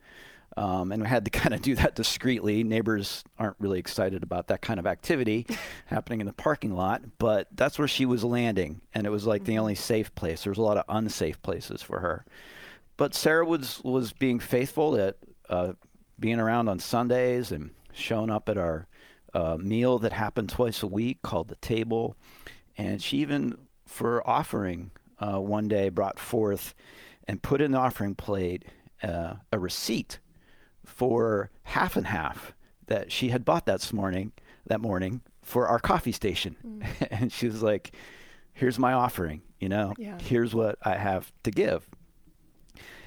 Um, 0.59 0.91
and 0.91 1.03
we 1.03 1.09
had 1.09 1.27
to 1.27 1.31
kind 1.43 1.55
of 1.55 1.61
do 1.61 1.75
that 1.77 1.95
discreetly. 1.95 2.65
Neighbors 2.65 3.25
aren't 3.39 3.57
really 3.59 3.79
excited 3.79 4.23
about 4.23 4.49
that 4.49 4.63
kind 4.63 4.81
of 4.81 4.87
activity 4.87 5.47
happening 5.87 6.21
in 6.21 6.27
the 6.27 6.33
parking 6.33 6.75
lot, 6.75 7.03
but 7.19 7.49
that's 7.53 7.79
where 7.79 7.89
she 7.89 8.07
was 8.07 8.25
landing, 8.25 8.81
and 8.95 9.07
it 9.07 9.11
was 9.11 9.27
like 9.27 9.45
the 9.45 9.59
only 9.59 9.75
safe 9.75 10.15
place. 10.15 10.45
There 10.45 10.51
was 10.51 10.59
a 10.59 10.63
lot 10.63 10.79
of 10.79 10.85
unsafe 10.89 11.41
places 11.43 11.83
for 11.83 12.01
her, 12.01 12.25
but 12.97 13.15
Sarah 13.15 13.45
was 13.45 13.83
was 13.85 14.13
being 14.13 14.41
faithful 14.41 14.97
at 14.97 15.17
uh, 15.51 15.73
being 16.19 16.41
around 16.41 16.69
on 16.69 16.79
Sundays 16.79 17.53
and 17.53 17.71
showing 17.93 18.31
up 18.31 18.49
at 18.49 18.59
our 18.59 18.87
uh, 19.37 19.59
meal 19.59 19.99
that 19.99 20.15
happened 20.15 20.49
twice 20.49 20.83
a 20.83 20.87
week 20.87 21.21
called 21.21 21.49
the 21.49 21.57
table, 21.57 22.17
and 22.79 23.03
she 23.03 23.19
even 23.19 23.57
for 23.85 24.27
offering 24.29 24.91
uh, 25.19 25.39
one 25.39 25.69
day 25.69 25.91
brought 25.91 26.19
forth 26.19 26.75
and 27.29 27.43
put 27.43 27.61
in 27.61 27.73
the 27.73 27.79
offering 27.79 28.15
plate 28.15 28.65
uh, 29.03 29.35
a 29.53 29.59
receipt 29.59 30.19
for 30.85 31.51
half 31.65 31.97
and 31.97 32.07
half 32.07 32.55
that 32.87 33.13
she 33.13 33.29
had 33.29 33.45
bought 33.45 33.67
that 33.67 33.93
morning 33.93 34.33
that 34.67 34.81
morning 34.81 35.21
for 35.43 35.69
our 35.69 35.79
coffee 35.79 36.13
station. 36.13 36.83
And 37.11 37.31
she 37.31 37.47
was 37.47 37.63
like 37.63 37.93
here's 38.55 38.79
my 38.79 38.95
offering 38.95 39.43
you 39.61 39.69
know? 39.69 39.95
Yeah. 39.99 40.19
here's 40.19 40.55
what 40.55 40.79
i 40.83 40.97
have 40.97 41.31
to 41.45 41.51
give. 41.51 41.87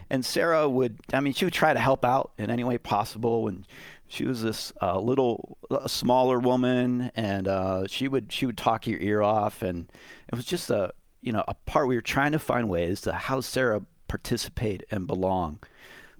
And 0.09 0.23
sarah 0.23 0.69
would 0.69 0.99
i 1.13 1.19
mean 1.19 1.33
she 1.33 1.45
would 1.45 1.53
try 1.53 1.73
to 1.73 1.79
help 1.79 2.05
out 2.05 2.31
in 2.37 2.51
any 2.51 2.63
way 2.63 2.77
possible. 2.77 3.47
And 3.47 3.65
she 4.09 4.25
was 4.25 4.41
this 4.41 4.73
uh, 4.81 4.99
little 4.99 5.57
a 5.71 5.87
smaller 5.87 6.39
woman 6.39 7.11
and 7.15 7.47
uh, 7.47 7.87
she 7.87 8.07
would 8.07 8.31
she 8.31 8.45
would 8.45 8.57
talk 8.57 8.85
your 8.85 8.99
ear 8.99 9.21
off 9.21 9.61
and 9.61 9.89
it 10.27 10.35
was 10.35 10.45
just 10.45 10.69
a 10.69 10.91
you 11.21 11.31
know 11.31 11.43
a 11.47 11.53
part 11.53 11.87
we 11.87 11.95
were 11.95 12.01
trying 12.01 12.33
to 12.33 12.39
find 12.39 12.67
ways 12.67 13.01
to 13.01 13.13
how 13.13 13.39
sarah 13.39 13.81
participate 14.07 14.83
and 14.91 15.07
belong. 15.07 15.59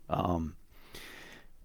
Um, 0.10 0.55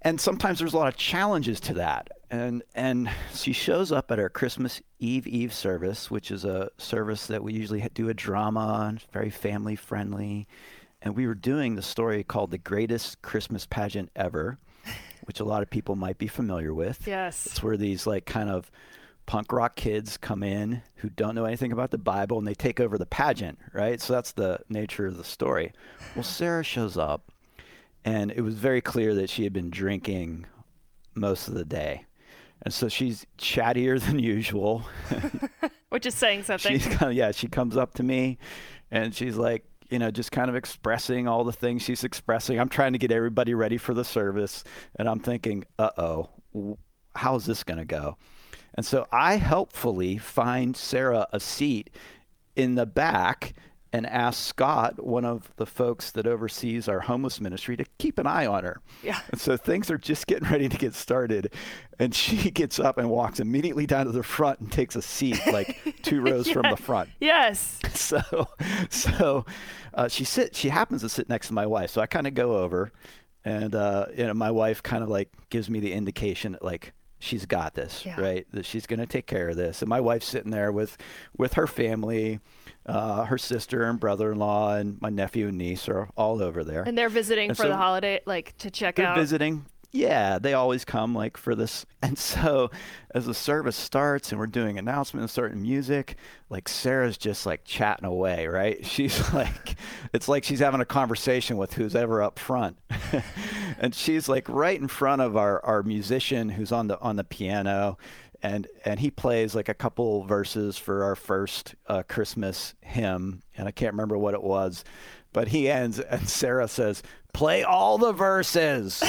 and 0.02 0.20
sometimes 0.20 0.58
there's 0.58 0.74
a 0.74 0.76
lot 0.76 0.88
of 0.88 0.96
challenges 0.96 1.60
to 1.60 1.74
that 1.74 2.08
and 2.30 2.62
and 2.74 3.10
she 3.32 3.52
shows 3.52 3.90
up 3.90 4.10
at 4.10 4.18
our 4.18 4.28
christmas 4.28 4.82
eve 4.98 5.26
eve 5.26 5.52
service 5.52 6.10
which 6.10 6.30
is 6.30 6.44
a 6.44 6.68
service 6.76 7.26
that 7.26 7.42
we 7.42 7.54
usually 7.54 7.86
do 7.94 8.10
a 8.10 8.14
drama 8.14 8.86
and 8.88 9.02
very 9.12 9.30
family 9.30 9.76
friendly 9.76 10.46
and 11.00 11.16
we 11.16 11.26
were 11.26 11.34
doing 11.34 11.74
the 11.74 11.82
story 11.82 12.22
called 12.22 12.50
the 12.50 12.58
greatest 12.58 13.22
christmas 13.22 13.64
pageant 13.66 14.10
ever 14.14 14.58
which 15.24 15.40
a 15.40 15.44
lot 15.44 15.62
of 15.62 15.70
people 15.70 15.96
might 15.96 16.18
be 16.18 16.26
familiar 16.26 16.72
with 16.74 17.06
Yes. 17.06 17.46
it's 17.46 17.62
where 17.62 17.76
these 17.76 18.06
like 18.06 18.24
kind 18.26 18.48
of 18.50 18.70
punk 19.26 19.52
rock 19.52 19.74
kids 19.76 20.16
come 20.18 20.42
in 20.42 20.82
who 20.96 21.08
don't 21.08 21.34
know 21.34 21.46
anything 21.46 21.72
about 21.72 21.90
the 21.90 21.98
Bible 21.98 22.36
and 22.38 22.46
they 22.46 22.54
take 22.54 22.78
over 22.78 22.98
the 22.98 23.06
pageant, 23.06 23.58
right? 23.72 24.00
So 24.00 24.12
that's 24.12 24.32
the 24.32 24.60
nature 24.68 25.06
of 25.06 25.16
the 25.16 25.24
story. 25.24 25.72
Well, 26.14 26.22
Sarah 26.24 26.62
shows 26.62 26.96
up 26.98 27.32
and 28.04 28.30
it 28.30 28.42
was 28.42 28.54
very 28.54 28.82
clear 28.82 29.14
that 29.14 29.30
she 29.30 29.44
had 29.44 29.52
been 29.54 29.70
drinking 29.70 30.44
most 31.14 31.48
of 31.48 31.54
the 31.54 31.64
day. 31.64 32.04
And 32.62 32.72
so 32.72 32.88
she's 32.88 33.24
chattier 33.38 33.98
than 34.04 34.18
usual. 34.18 34.84
Which 35.88 36.06
is 36.06 36.14
saying 36.14 36.42
something. 36.42 36.72
she's 36.78 36.86
kind 36.86 37.10
of, 37.10 37.14
yeah, 37.14 37.30
she 37.30 37.46
comes 37.48 37.76
up 37.76 37.94
to 37.94 38.02
me 38.02 38.38
and 38.90 39.14
she's 39.14 39.36
like, 39.36 39.64
you 39.90 39.98
know, 39.98 40.10
just 40.10 40.32
kind 40.32 40.48
of 40.48 40.56
expressing 40.56 41.28
all 41.28 41.44
the 41.44 41.52
things 41.52 41.82
she's 41.82 42.04
expressing. 42.04 42.58
I'm 42.58 42.68
trying 42.68 42.92
to 42.92 42.98
get 42.98 43.12
everybody 43.12 43.54
ready 43.54 43.78
for 43.78 43.94
the 43.94 44.04
service, 44.04 44.64
and 44.96 45.08
I'm 45.08 45.20
thinking, 45.20 45.64
uh 45.78 45.90
oh, 45.98 46.28
how's 47.14 47.46
this 47.46 47.64
going 47.64 47.78
to 47.78 47.84
go? 47.84 48.16
And 48.74 48.84
so 48.84 49.06
I 49.12 49.36
helpfully 49.36 50.18
find 50.18 50.76
Sarah 50.76 51.26
a 51.32 51.40
seat 51.40 51.90
in 52.56 52.74
the 52.74 52.86
back 52.86 53.54
and 53.94 54.06
ask 54.06 54.42
Scott, 54.44 55.00
one 55.06 55.24
of 55.24 55.52
the 55.54 55.64
folks 55.64 56.10
that 56.10 56.26
oversees 56.26 56.88
our 56.88 56.98
homeless 56.98 57.40
ministry, 57.40 57.76
to 57.76 57.84
keep 57.98 58.18
an 58.18 58.26
eye 58.26 58.44
on 58.44 58.64
her. 58.64 58.80
Yeah. 59.04 59.20
And 59.30 59.40
so 59.40 59.56
things 59.56 59.88
are 59.88 59.98
just 59.98 60.26
getting 60.26 60.48
ready 60.50 60.68
to 60.68 60.76
get 60.76 60.94
started. 60.94 61.54
And 62.00 62.12
she 62.14 62.50
gets 62.50 62.80
up 62.80 62.98
and 62.98 63.08
walks 63.08 63.38
immediately 63.38 63.86
down 63.86 64.06
to 64.06 64.12
the 64.12 64.24
front 64.24 64.58
and 64.58 64.72
takes 64.72 64.96
a 64.96 65.02
seat 65.02 65.40
like 65.46 65.96
two 66.02 66.20
rows 66.28 66.50
from 66.50 66.68
the 66.68 66.76
front. 66.76 67.08
Yes. 67.20 67.78
So, 67.94 68.48
so 68.90 69.46
uh, 69.94 70.08
she 70.08 70.24
sit. 70.24 70.54
She 70.54 70.68
happens 70.68 71.00
to 71.02 71.08
sit 71.08 71.28
next 71.28 71.48
to 71.48 71.54
my 71.54 71.64
wife. 71.64 71.90
So 71.90 72.02
I 72.02 72.06
kind 72.06 72.26
of 72.26 72.34
go 72.34 72.58
over, 72.58 72.92
and 73.44 73.74
uh, 73.74 74.06
you 74.14 74.26
know, 74.26 74.34
my 74.34 74.50
wife 74.50 74.82
kind 74.82 75.02
of 75.02 75.08
like 75.08 75.30
gives 75.48 75.70
me 75.70 75.80
the 75.80 75.92
indication 75.92 76.52
that 76.52 76.62
like 76.62 76.92
she's 77.18 77.46
got 77.46 77.74
this, 77.74 78.04
Yeah. 78.04 78.20
right? 78.20 78.46
That 78.52 78.66
she's 78.66 78.86
going 78.86 79.00
to 79.00 79.06
take 79.06 79.26
care 79.26 79.48
of 79.48 79.56
this. 79.56 79.82
And 79.82 79.88
my 79.88 80.00
wife's 80.00 80.26
sitting 80.26 80.50
there 80.50 80.70
with 80.72 80.96
with 81.36 81.54
her 81.54 81.66
family, 81.66 82.40
uh, 82.86 83.24
her 83.24 83.38
sister 83.38 83.84
and 83.84 83.98
brother-in-law, 83.98 84.74
and 84.76 85.00
my 85.00 85.08
nephew 85.10 85.48
and 85.48 85.58
niece 85.58 85.88
are 85.88 86.08
all 86.16 86.42
over 86.42 86.62
there. 86.64 86.82
And 86.82 86.96
they're 86.98 87.08
visiting 87.08 87.50
And 87.50 87.56
for 87.56 87.64
so 87.64 87.68
the 87.70 87.76
holiday, 87.76 88.20
like 88.26 88.56
to 88.58 88.70
check 88.70 88.96
they're 88.96 89.06
out. 89.06 89.16
visiting. 89.16 89.66
Yeah, 89.94 90.40
they 90.40 90.54
always 90.54 90.84
come 90.84 91.14
like 91.14 91.36
for 91.36 91.54
this. 91.54 91.86
And 92.04 92.18
so 92.18 92.70
as 93.14 93.24
the 93.24 93.32
service 93.32 93.76
starts 93.76 94.30
and 94.30 94.38
we're 94.38 94.46
doing 94.46 94.78
announcements, 94.78 95.32
starting 95.32 95.62
music, 95.62 96.16
like 96.50 96.68
Sarah's 96.68 97.16
just 97.16 97.46
like 97.46 97.64
chatting 97.64 98.04
away, 98.04 98.46
right? 98.46 98.84
She's 98.94 99.32
like, 99.32 99.76
it's 100.12 100.28
like 100.28 100.44
she's 100.44 100.58
having 100.58 100.82
a 100.82 100.84
conversation 100.84 101.56
with 101.56 101.72
who's 101.72 101.96
ever 101.96 102.22
up 102.22 102.38
front. 102.38 102.76
and 103.78 103.94
she's 103.94 104.28
like 104.28 104.46
right 104.50 104.78
in 104.78 104.86
front 104.86 105.22
of 105.22 105.34
our, 105.34 105.64
our 105.64 105.82
musician 105.82 106.50
who's 106.50 106.72
on 106.72 106.88
the 106.88 107.00
on 107.00 107.16
the 107.16 107.24
piano. 107.24 107.96
And, 108.42 108.66
and 108.84 109.00
he 109.00 109.10
plays 109.10 109.54
like 109.54 109.70
a 109.70 109.74
couple 109.74 110.24
verses 110.24 110.76
for 110.76 111.04
our 111.04 111.16
first 111.16 111.74
uh, 111.86 112.02
Christmas 112.06 112.74
hymn, 112.82 113.42
and 113.56 113.66
I 113.66 113.70
can't 113.70 113.94
remember 113.94 114.18
what 114.18 114.34
it 114.34 114.42
was, 114.42 114.84
but 115.34 115.48
he 115.48 115.68
ends 115.68 116.00
and 116.00 116.26
Sarah 116.26 116.68
says, 116.68 117.02
"Play 117.34 117.62
all 117.62 117.98
the 117.98 118.12
verses, 118.12 119.02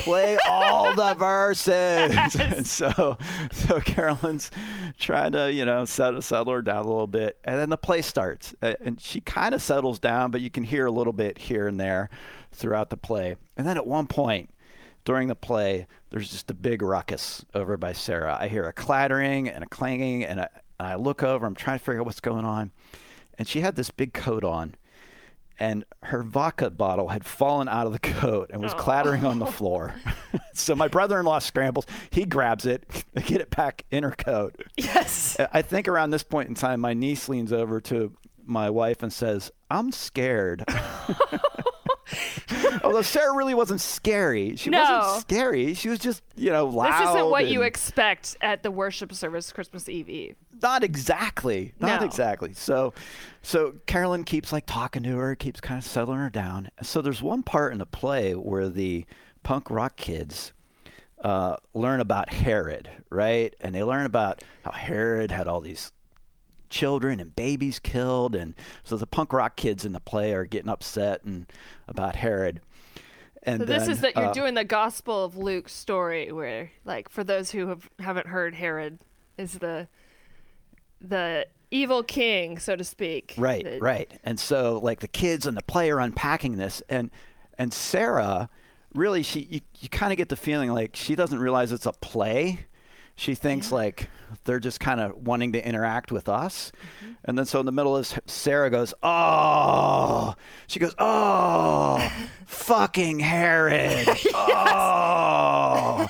play 0.00 0.36
all 0.46 0.94
the 0.94 1.14
verses." 1.14 2.36
And 2.38 2.66
so, 2.66 3.16
so 3.52 3.80
Carolyn's 3.80 4.50
trying 4.98 5.32
to 5.32 5.50
you 5.50 5.64
know 5.64 5.86
settle, 5.86 6.20
settle 6.20 6.52
her 6.52 6.60
down 6.60 6.84
a 6.84 6.88
little 6.88 7.06
bit, 7.06 7.38
and 7.44 7.58
then 7.58 7.70
the 7.70 7.78
play 7.78 8.02
starts, 8.02 8.54
and 8.60 9.00
she 9.00 9.22
kind 9.22 9.54
of 9.54 9.62
settles 9.62 9.98
down, 9.98 10.30
but 10.30 10.42
you 10.42 10.50
can 10.50 10.64
hear 10.64 10.84
a 10.84 10.90
little 10.90 11.14
bit 11.14 11.38
here 11.38 11.66
and 11.66 11.80
there 11.80 12.10
throughout 12.52 12.90
the 12.90 12.96
play, 12.98 13.36
and 13.56 13.66
then 13.66 13.78
at 13.78 13.86
one 13.86 14.06
point 14.06 14.50
during 15.04 15.28
the 15.28 15.34
play, 15.34 15.86
there's 16.10 16.30
just 16.30 16.50
a 16.50 16.54
big 16.54 16.82
ruckus 16.82 17.42
over 17.54 17.78
by 17.78 17.94
Sarah. 17.94 18.36
I 18.38 18.48
hear 18.48 18.64
a 18.64 18.74
clattering 18.74 19.48
and 19.48 19.64
a 19.64 19.66
clanging, 19.66 20.22
and 20.22 20.40
I, 20.40 20.48
and 20.78 20.88
I 20.88 20.94
look 20.96 21.22
over. 21.22 21.46
I'm 21.46 21.54
trying 21.54 21.78
to 21.78 21.84
figure 21.84 22.00
out 22.00 22.06
what's 22.06 22.20
going 22.20 22.44
on, 22.44 22.72
and 23.38 23.48
she 23.48 23.60
had 23.60 23.74
this 23.74 23.90
big 23.90 24.12
coat 24.12 24.44
on, 24.44 24.74
and 25.58 25.84
her 26.04 26.22
vodka 26.22 26.70
bottle 26.70 27.08
had 27.08 27.24
fallen 27.24 27.68
out 27.68 27.86
of 27.86 27.92
the 27.92 27.98
coat 28.20 28.50
and 28.52 28.62
was 28.62 28.74
oh. 28.74 28.76
clattering 28.76 29.24
on 29.24 29.38
the 29.38 29.46
floor. 29.58 29.94
so 30.54 30.74
my 30.74 30.88
brother-in-law 30.88 31.40
scrambles. 31.40 31.86
He 32.10 32.24
grabs 32.24 32.66
it, 32.66 32.86
get 33.26 33.40
it 33.40 33.50
back 33.50 33.84
in 33.90 34.04
her 34.04 34.12
coat. 34.12 34.56
Yes. 34.76 35.36
I 35.52 35.62
think 35.62 35.88
around 35.88 36.10
this 36.10 36.22
point 36.22 36.48
in 36.48 36.54
time, 36.54 36.80
my 36.80 36.94
niece 36.94 37.28
leans 37.28 37.52
over 37.52 37.80
to 37.82 38.12
my 38.44 38.70
wife 38.70 39.02
and 39.02 39.12
says, 39.12 39.50
"I'm 39.70 39.92
scared." 39.92 40.64
Although 42.84 43.02
Sarah 43.02 43.34
really 43.34 43.54
wasn't 43.54 43.80
scary. 43.80 44.56
She 44.56 44.70
No. 44.70 44.82
wasn't 44.82 45.20
scary. 45.22 45.74
She 45.74 45.88
was 45.88 45.98
just, 45.98 46.22
you 46.36 46.50
know, 46.50 46.66
loud. 46.66 47.00
This 47.02 47.10
isn't 47.10 47.30
what 47.30 47.48
you 47.48 47.62
expect 47.62 48.36
at 48.40 48.62
the 48.62 48.70
worship 48.70 49.12
service 49.12 49.52
Christmas 49.52 49.88
Eve 49.88 50.08
Eve. 50.08 50.36
not 50.62 50.82
exactly 50.84 51.72
not 51.78 52.00
No. 52.00 52.06
exactly 52.06 52.52
so 52.52 52.92
so 53.42 53.74
carolyn 53.86 54.24
keeps 54.24 54.52
like 54.52 54.66
talking 54.66 55.02
to 55.04 55.16
her 55.16 55.34
keeps 55.36 55.60
kind 55.60 55.78
of 55.78 55.84
settling 55.84 56.18
her 56.18 56.30
down 56.30 56.68
so 56.82 57.00
there's 57.00 57.22
one 57.22 57.42
part 57.44 57.72
in 57.72 57.78
the 57.78 57.86
play 57.86 58.32
where 58.34 58.68
the 58.68 59.04
punk 59.44 59.70
rock 59.70 59.94
kids 59.96 60.52
uh, 61.22 61.56
learn 61.74 62.00
about 62.00 62.32
herod 62.32 62.88
right 63.10 63.54
and 63.60 63.72
they 63.74 63.84
learn 63.84 64.04
about 64.06 64.42
how 64.64 64.72
herod 64.72 65.30
had 65.30 65.46
all 65.46 65.60
these 65.60 65.92
children 66.70 67.20
and 67.20 67.34
babies 67.34 67.78
killed 67.78 68.34
and 68.34 68.54
so 68.84 68.96
the 68.96 69.06
punk 69.06 69.32
rock 69.32 69.56
kids 69.56 69.84
in 69.84 69.92
the 69.92 70.00
play 70.00 70.32
are 70.32 70.44
getting 70.44 70.68
upset 70.68 71.24
and 71.24 71.46
about 71.86 72.16
herod 72.16 72.60
and 73.42 73.60
So 73.60 73.64
this 73.66 73.88
is 73.88 74.00
that 74.00 74.16
you're 74.16 74.26
uh, 74.26 74.32
doing 74.32 74.54
the 74.54 74.64
Gospel 74.64 75.24
of 75.24 75.36
Luke 75.36 75.68
story, 75.68 76.32
where, 76.32 76.72
like, 76.84 77.08
for 77.08 77.22
those 77.22 77.52
who 77.52 77.68
have, 77.68 77.88
haven't 78.00 78.26
heard, 78.26 78.56
Herod 78.56 78.98
is 79.38 79.54
the 79.54 79.86
the 81.00 81.46
evil 81.70 82.02
king, 82.02 82.58
so 82.58 82.74
to 82.76 82.84
speak. 82.84 83.34
Right, 83.38 83.64
that- 83.64 83.80
right. 83.80 84.10
And 84.24 84.38
so 84.40 84.80
like 84.82 85.00
the 85.00 85.08
kids 85.08 85.46
and 85.46 85.56
the 85.56 85.62
play 85.62 85.90
are 85.90 86.00
unpacking 86.00 86.56
this 86.56 86.82
and 86.88 87.10
and 87.56 87.72
Sarah 87.72 88.48
really 88.94 89.22
she 89.22 89.40
you, 89.50 89.60
you 89.80 89.88
kind 89.88 90.12
of 90.12 90.16
get 90.18 90.28
the 90.28 90.36
feeling 90.36 90.72
like 90.72 90.96
she 90.96 91.14
doesn't 91.14 91.38
realize 91.38 91.72
it's 91.72 91.86
a 91.86 91.92
play. 91.92 92.66
She 93.18 93.34
thinks 93.34 93.72
like 93.72 94.08
they're 94.44 94.60
just 94.60 94.78
kind 94.78 95.00
of 95.00 95.26
wanting 95.26 95.52
to 95.54 95.66
interact 95.66 96.12
with 96.12 96.28
us. 96.28 96.70
Mm-hmm. 97.02 97.12
And 97.24 97.36
then 97.36 97.46
so 97.46 97.58
in 97.58 97.66
the 97.66 97.72
middle 97.72 97.96
is 97.96 98.14
Sarah 98.26 98.70
goes, 98.70 98.94
"Oh." 99.02 100.36
She 100.68 100.78
goes, 100.78 100.94
"Oh, 100.98 101.98
fucking 102.46 103.18
Herod." 103.18 104.08
Oh. 104.34 106.06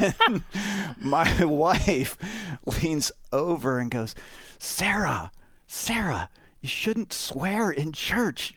My 1.00 1.44
wife 1.44 2.18
leans 2.66 3.10
over 3.32 3.78
and 3.78 3.90
goes, 3.90 4.14
Sarah, 4.58 5.30
Sarah, 5.66 6.28
you 6.60 6.68
shouldn't 6.68 7.12
swear 7.12 7.70
in 7.70 7.92
church. 7.92 8.54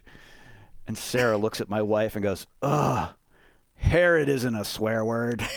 And 0.87 0.97
Sarah 0.97 1.37
looks 1.37 1.61
at 1.61 1.69
my 1.69 1.81
wife 1.81 2.15
and 2.15 2.23
goes, 2.23 2.47
Ugh, 2.61 3.13
Herod 3.75 4.27
isn't 4.29 4.55
a 4.55 4.65
swear 4.65 5.05
word. 5.05 5.47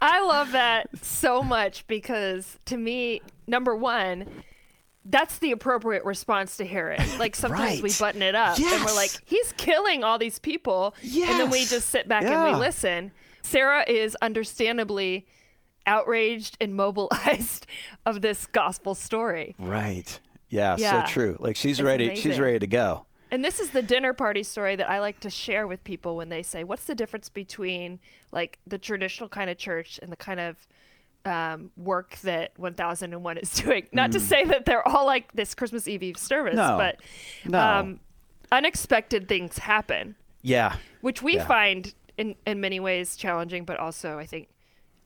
I 0.00 0.22
love 0.24 0.52
that 0.52 0.88
so 1.02 1.42
much 1.42 1.86
because 1.86 2.58
to 2.66 2.76
me, 2.76 3.22
number 3.46 3.74
one, 3.74 4.26
that's 5.04 5.38
the 5.38 5.52
appropriate 5.52 6.04
response 6.04 6.56
to 6.58 6.66
Herod. 6.66 7.00
Like 7.18 7.34
sometimes 7.36 7.80
we 7.80 7.90
button 7.98 8.22
it 8.22 8.34
up 8.34 8.58
and 8.58 8.84
we're 8.84 8.94
like, 8.94 9.10
he's 9.24 9.52
killing 9.56 10.04
all 10.04 10.18
these 10.18 10.38
people. 10.38 10.94
And 11.02 11.12
then 11.40 11.50
we 11.50 11.64
just 11.64 11.88
sit 11.90 12.08
back 12.08 12.24
and 12.24 12.44
we 12.44 12.58
listen. 12.58 13.12
Sarah 13.42 13.84
is 13.88 14.16
understandably 14.20 15.26
outraged 15.86 16.56
and 16.60 16.74
mobilized 16.74 17.66
of 18.06 18.20
this 18.20 18.46
gospel 18.46 18.94
story. 18.94 19.54
right. 19.58 20.18
Yeah, 20.48 20.76
Yeah. 20.78 21.04
so 21.04 21.10
true. 21.12 21.36
Like 21.40 21.56
she's 21.56 21.78
It's 21.80 21.84
ready 21.86 22.14
she's 22.16 22.38
ready 22.38 22.58
to 22.60 22.66
go. 22.66 23.05
And 23.30 23.44
this 23.44 23.58
is 23.60 23.70
the 23.70 23.82
dinner 23.82 24.12
party 24.12 24.42
story 24.42 24.76
that 24.76 24.88
I 24.88 25.00
like 25.00 25.20
to 25.20 25.30
share 25.30 25.66
with 25.66 25.82
people 25.84 26.16
when 26.16 26.28
they 26.28 26.42
say, 26.42 26.62
"What's 26.64 26.84
the 26.84 26.94
difference 26.94 27.28
between 27.28 27.98
like 28.32 28.58
the 28.66 28.78
traditional 28.78 29.28
kind 29.28 29.50
of 29.50 29.58
church 29.58 29.98
and 30.02 30.12
the 30.12 30.16
kind 30.16 30.38
of 30.40 30.56
um, 31.24 31.70
work 31.76 32.16
that 32.18 32.52
1001 32.56 33.38
is 33.38 33.50
doing?" 33.62 33.88
Not 33.92 34.12
to 34.12 34.20
say 34.20 34.44
that 34.44 34.64
they're 34.64 34.86
all 34.86 35.06
like 35.06 35.32
this 35.32 35.54
Christmas 35.54 35.88
Eve 35.88 36.02
Eve 36.04 36.16
service, 36.16 36.54
Mm. 36.54 36.68
No. 36.70 36.76
but 36.76 36.96
No. 37.50 37.60
um, 37.60 38.00
unexpected 38.52 39.28
things 39.28 39.58
happen, 39.58 40.14
Yeah. 40.42 40.76
which 41.00 41.20
we 41.20 41.34
Yeah. 41.36 41.46
find 41.46 41.94
in 42.16 42.36
in 42.46 42.60
many 42.60 42.78
ways 42.78 43.16
challenging, 43.16 43.64
but 43.64 43.78
also 43.78 44.18
I 44.18 44.26
think 44.26 44.48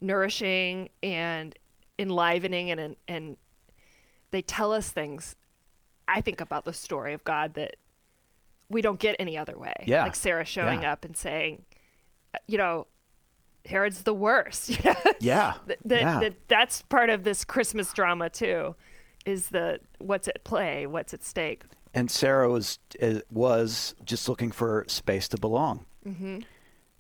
nourishing 0.03 0.91
and 1.03 1.59
enlivening, 1.99 2.71
and 2.71 2.97
and 3.09 3.37
they 4.31 4.43
tell 4.43 4.73
us 4.75 4.91
things. 4.91 5.37
I 6.07 6.21
think 6.21 6.41
about 6.41 6.65
the 6.65 6.73
story 6.73 7.15
of 7.15 7.25
God 7.25 7.55
that 7.55 7.77
we 8.71 8.81
don't 8.83 8.99
get 8.99 9.17
any 9.19 9.37
other 9.37 9.59
way. 9.59 9.75
Yeah. 9.87 10.05
Like 10.05 10.15
Sarah 10.15 10.45
showing 10.47 10.83
Yeah. 10.83 10.93
up 10.93 11.05
and 11.05 11.15
saying, 11.17 11.65
uh, 12.35 12.39
you 12.47 12.57
know, 12.57 12.87
Herod's 13.67 14.05
the 14.05 14.15
worst. 14.15 14.71
Yeah. 15.21 15.55
that, 15.67 15.79
that, 15.85 16.01
yeah. 16.01 16.21
that 16.21 16.49
that's 16.49 16.81
part 16.83 17.11
of 17.11 17.25
this 17.25 17.45
Christmas 17.45 17.93
drama 17.93 18.31
too, 18.31 18.75
is 19.27 19.49
the 19.49 19.81
what's 19.99 20.29
at 20.29 20.45
play, 20.45 20.87
what's 20.87 21.13
at 21.13 21.23
stake. 21.23 21.65
and 21.93 22.11
Sarah 22.11 22.49
was 22.49 22.79
uh, 23.03 23.21
was 23.31 23.95
just 24.05 24.29
looking 24.31 24.51
for 24.51 24.85
space 24.89 25.29
to 25.29 25.37
belong. 25.37 25.85
Mm-hmm. 26.07 26.39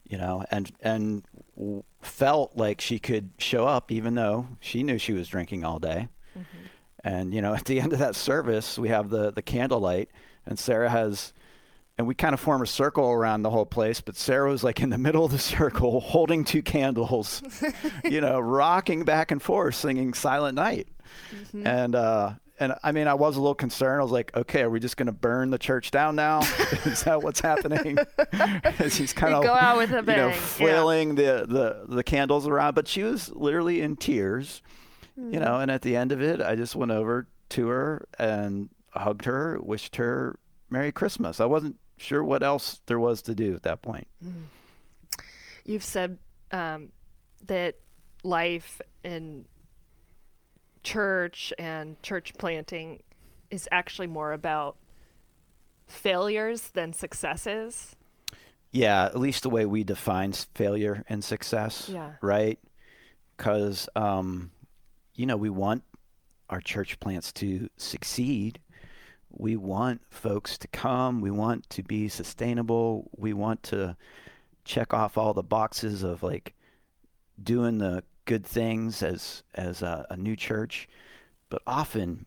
You 0.06 0.18
know, 0.18 0.44
and 0.50 0.70
and 0.82 1.22
felt 2.02 2.56
like 2.56 2.80
she 2.80 2.98
could 2.98 3.30
show 3.38 3.66
up 3.66 3.90
even 3.92 4.14
though 4.16 4.48
she 4.60 4.82
knew 4.82 4.98
she 4.98 5.12
was 5.12 5.28
drinking 5.28 5.64
all 5.64 5.78
day. 5.78 6.08
Mm-hmm. 6.36 6.58
And 7.04 7.32
you 7.32 7.40
know, 7.40 7.54
at 7.60 7.64
the 7.64 7.80
end 7.80 7.92
of 7.94 8.00
that 8.00 8.16
service, 8.16 8.78
we 8.78 8.88
have 8.90 9.08
the 9.08 9.30
the 9.30 9.40
candlelight, 9.42 10.10
and 10.44 10.58
Sarah 10.58 10.90
has. 10.90 11.32
And 12.00 12.06
we 12.06 12.14
kind 12.14 12.32
of 12.32 12.40
form 12.40 12.62
a 12.62 12.66
circle 12.66 13.10
around 13.10 13.42
the 13.42 13.50
whole 13.50 13.66
place, 13.66 14.00
but 14.00 14.16
Sarah 14.16 14.48
was 14.48 14.64
like 14.64 14.80
in 14.80 14.88
the 14.88 14.96
middle 14.96 15.22
of 15.22 15.32
the 15.32 15.38
circle, 15.38 16.00
holding 16.00 16.44
two 16.44 16.62
candles, 16.62 17.42
you 18.04 18.22
know, 18.22 18.40
rocking 18.40 19.04
back 19.04 19.30
and 19.30 19.42
forth, 19.42 19.74
singing 19.74 20.14
"Silent 20.14 20.54
Night." 20.54 20.88
Mm-hmm. 21.30 21.66
And 21.66 21.94
uh, 21.94 22.30
and 22.58 22.72
I 22.82 22.92
mean, 22.92 23.06
I 23.06 23.12
was 23.12 23.36
a 23.36 23.40
little 23.40 23.54
concerned. 23.54 24.00
I 24.00 24.02
was 24.02 24.12
like, 24.12 24.34
okay, 24.34 24.62
are 24.62 24.70
we 24.70 24.80
just 24.80 24.96
going 24.96 25.08
to 25.08 25.12
burn 25.12 25.50
the 25.50 25.58
church 25.58 25.90
down 25.90 26.16
now? 26.16 26.40
Is 26.86 27.02
that 27.04 27.22
what's 27.22 27.40
happening? 27.40 27.98
As 28.32 28.94
She's 28.96 29.12
kind 29.12 29.34
of 29.34 29.42
go 29.42 29.52
out 29.52 29.76
with 29.76 29.90
a 29.90 29.96
you 29.96 30.00
know, 30.00 30.06
bang, 30.06 30.30
yeah. 30.30 30.32
flailing 30.32 31.14
the, 31.16 31.44
the 31.46 31.84
the 31.96 32.02
candles 32.02 32.46
around, 32.48 32.74
but 32.74 32.88
she 32.88 33.02
was 33.02 33.30
literally 33.32 33.82
in 33.82 33.96
tears, 33.96 34.62
Mm-hmm. 35.18 35.34
you 35.34 35.40
know. 35.40 35.56
And 35.60 35.70
at 35.70 35.82
the 35.82 35.96
end 35.96 36.12
of 36.12 36.22
it, 36.22 36.40
I 36.40 36.56
just 36.56 36.74
went 36.74 36.92
over 36.92 37.28
to 37.50 37.68
her 37.68 38.06
and 38.18 38.70
hugged 38.94 39.26
her, 39.26 39.58
wished 39.60 39.96
her 39.96 40.38
Merry 40.70 40.92
Christmas. 40.92 41.40
I 41.40 41.44
wasn't 41.44 41.76
sure 42.00 42.24
what 42.24 42.42
else 42.42 42.80
there 42.86 42.98
was 42.98 43.22
to 43.22 43.34
do 43.34 43.54
at 43.54 43.62
that 43.62 43.82
point. 43.82 44.08
You've 45.64 45.84
said 45.84 46.18
um, 46.50 46.88
that 47.46 47.76
life 48.24 48.80
in 49.04 49.44
church 50.82 51.52
and 51.58 52.02
church 52.02 52.32
planting 52.38 53.02
is 53.50 53.68
actually 53.70 54.06
more 54.06 54.32
about 54.32 54.76
failures 55.86 56.68
than 56.68 56.92
successes. 56.92 57.96
Yeah, 58.72 59.04
at 59.04 59.18
least 59.18 59.42
the 59.42 59.50
way 59.50 59.66
we 59.66 59.84
define 59.84 60.32
failure 60.54 61.04
and 61.08 61.22
success. 61.24 61.90
Yeah. 61.92 62.12
Right? 62.20 62.58
Because, 63.36 63.88
um, 63.96 64.52
you 65.14 65.26
know, 65.26 65.36
we 65.36 65.50
want 65.50 65.82
our 66.48 66.60
church 66.60 66.98
plants 67.00 67.32
to 67.32 67.68
succeed. 67.76 68.60
We 69.30 69.56
want 69.56 70.02
folks 70.10 70.58
to 70.58 70.68
come. 70.68 71.20
We 71.20 71.30
want 71.30 71.68
to 71.70 71.82
be 71.82 72.08
sustainable. 72.08 73.10
We 73.16 73.32
want 73.32 73.62
to 73.64 73.96
check 74.64 74.92
off 74.92 75.16
all 75.16 75.34
the 75.34 75.42
boxes 75.42 76.02
of 76.02 76.22
like 76.22 76.54
doing 77.42 77.78
the 77.78 78.04
good 78.24 78.44
things 78.44 79.02
as 79.02 79.42
as 79.54 79.82
a, 79.82 80.06
a 80.10 80.16
new 80.16 80.36
church. 80.36 80.88
But 81.48 81.62
often, 81.66 82.26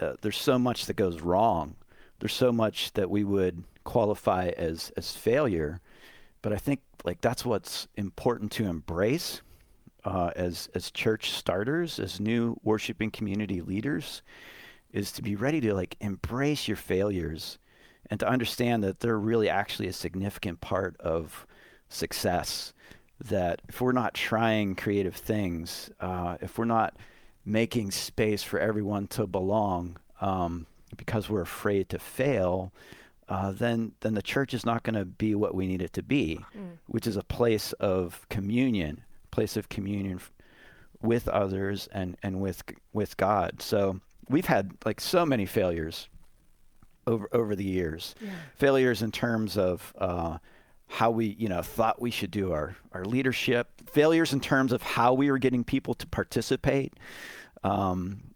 uh, 0.00 0.14
there's 0.22 0.38
so 0.38 0.58
much 0.58 0.86
that 0.86 0.94
goes 0.94 1.20
wrong. 1.20 1.76
There's 2.20 2.32
so 2.32 2.52
much 2.52 2.92
that 2.92 3.10
we 3.10 3.24
would 3.24 3.64
qualify 3.84 4.48
as 4.56 4.92
as 4.96 5.12
failure. 5.12 5.80
But 6.40 6.52
I 6.52 6.56
think 6.56 6.80
like 7.04 7.20
that's 7.20 7.44
what's 7.44 7.88
important 7.96 8.52
to 8.52 8.66
embrace 8.66 9.42
uh, 10.04 10.30
as 10.36 10.68
as 10.74 10.90
church 10.90 11.32
starters, 11.32 11.98
as 11.98 12.20
new 12.20 12.56
worshiping 12.62 13.10
community 13.10 13.60
leaders, 13.60 14.22
is 14.92 15.12
to 15.12 15.22
be 15.22 15.36
ready 15.36 15.60
to 15.60 15.74
like 15.74 15.96
embrace 16.00 16.68
your 16.68 16.76
failures 16.76 17.58
and 18.10 18.20
to 18.20 18.28
understand 18.28 18.84
that 18.84 19.00
they're 19.00 19.18
really 19.18 19.48
actually 19.48 19.88
a 19.88 19.92
significant 19.92 20.60
part 20.60 20.96
of 21.00 21.46
success. 21.88 22.72
That 23.24 23.62
if 23.68 23.80
we're 23.80 23.92
not 23.92 24.14
trying 24.14 24.74
creative 24.74 25.14
things, 25.14 25.90
uh, 26.00 26.36
if 26.40 26.58
we're 26.58 26.64
not 26.64 26.96
making 27.44 27.90
space 27.92 28.42
for 28.42 28.58
everyone 28.58 29.06
to 29.08 29.26
belong, 29.26 29.96
um, 30.20 30.66
because 30.96 31.28
we're 31.30 31.40
afraid 31.42 31.88
to 31.90 31.98
fail, 31.98 32.72
uh, 33.28 33.52
then 33.52 33.92
then 34.00 34.14
the 34.14 34.22
church 34.22 34.52
is 34.52 34.66
not 34.66 34.82
going 34.82 34.96
to 34.96 35.04
be 35.04 35.34
what 35.34 35.54
we 35.54 35.66
need 35.66 35.80
it 35.80 35.92
to 35.94 36.02
be, 36.02 36.40
which 36.86 37.06
is 37.06 37.16
a 37.16 37.22
place 37.22 37.72
of 37.74 38.26
communion, 38.28 39.02
place 39.30 39.56
of 39.56 39.68
communion 39.68 40.20
with 41.00 41.28
others 41.28 41.88
and 41.92 42.16
and 42.22 42.40
with 42.40 42.62
with 42.92 43.16
God. 43.16 43.62
So 43.62 44.00
we've 44.28 44.46
had 44.46 44.72
like 44.84 45.00
so 45.00 45.26
many 45.26 45.46
failures 45.46 46.08
over 47.06 47.28
over 47.32 47.54
the 47.56 47.64
years, 47.64 48.14
failures 48.56 49.02
in 49.02 49.12
terms 49.12 49.56
of. 49.56 49.92
Uh, 49.98 50.38
how 50.92 51.10
we, 51.10 51.34
you 51.38 51.48
know, 51.48 51.62
thought 51.62 52.02
we 52.02 52.10
should 52.10 52.30
do 52.30 52.52
our, 52.52 52.76
our 52.92 53.06
leadership, 53.06 53.70
failures 53.90 54.34
in 54.34 54.40
terms 54.40 54.72
of 54.72 54.82
how 54.82 55.14
we 55.14 55.30
were 55.30 55.38
getting 55.38 55.64
people 55.64 55.94
to 55.94 56.06
participate. 56.06 56.92
Um, 57.64 58.34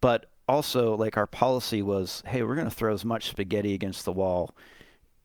but 0.00 0.30
also 0.48 0.96
like 0.96 1.18
our 1.18 1.26
policy 1.26 1.82
was, 1.82 2.22
hey, 2.26 2.42
we're 2.42 2.54
going 2.54 2.68
to 2.68 2.74
throw 2.74 2.94
as 2.94 3.04
much 3.04 3.28
spaghetti 3.28 3.74
against 3.74 4.06
the 4.06 4.12
wall 4.12 4.54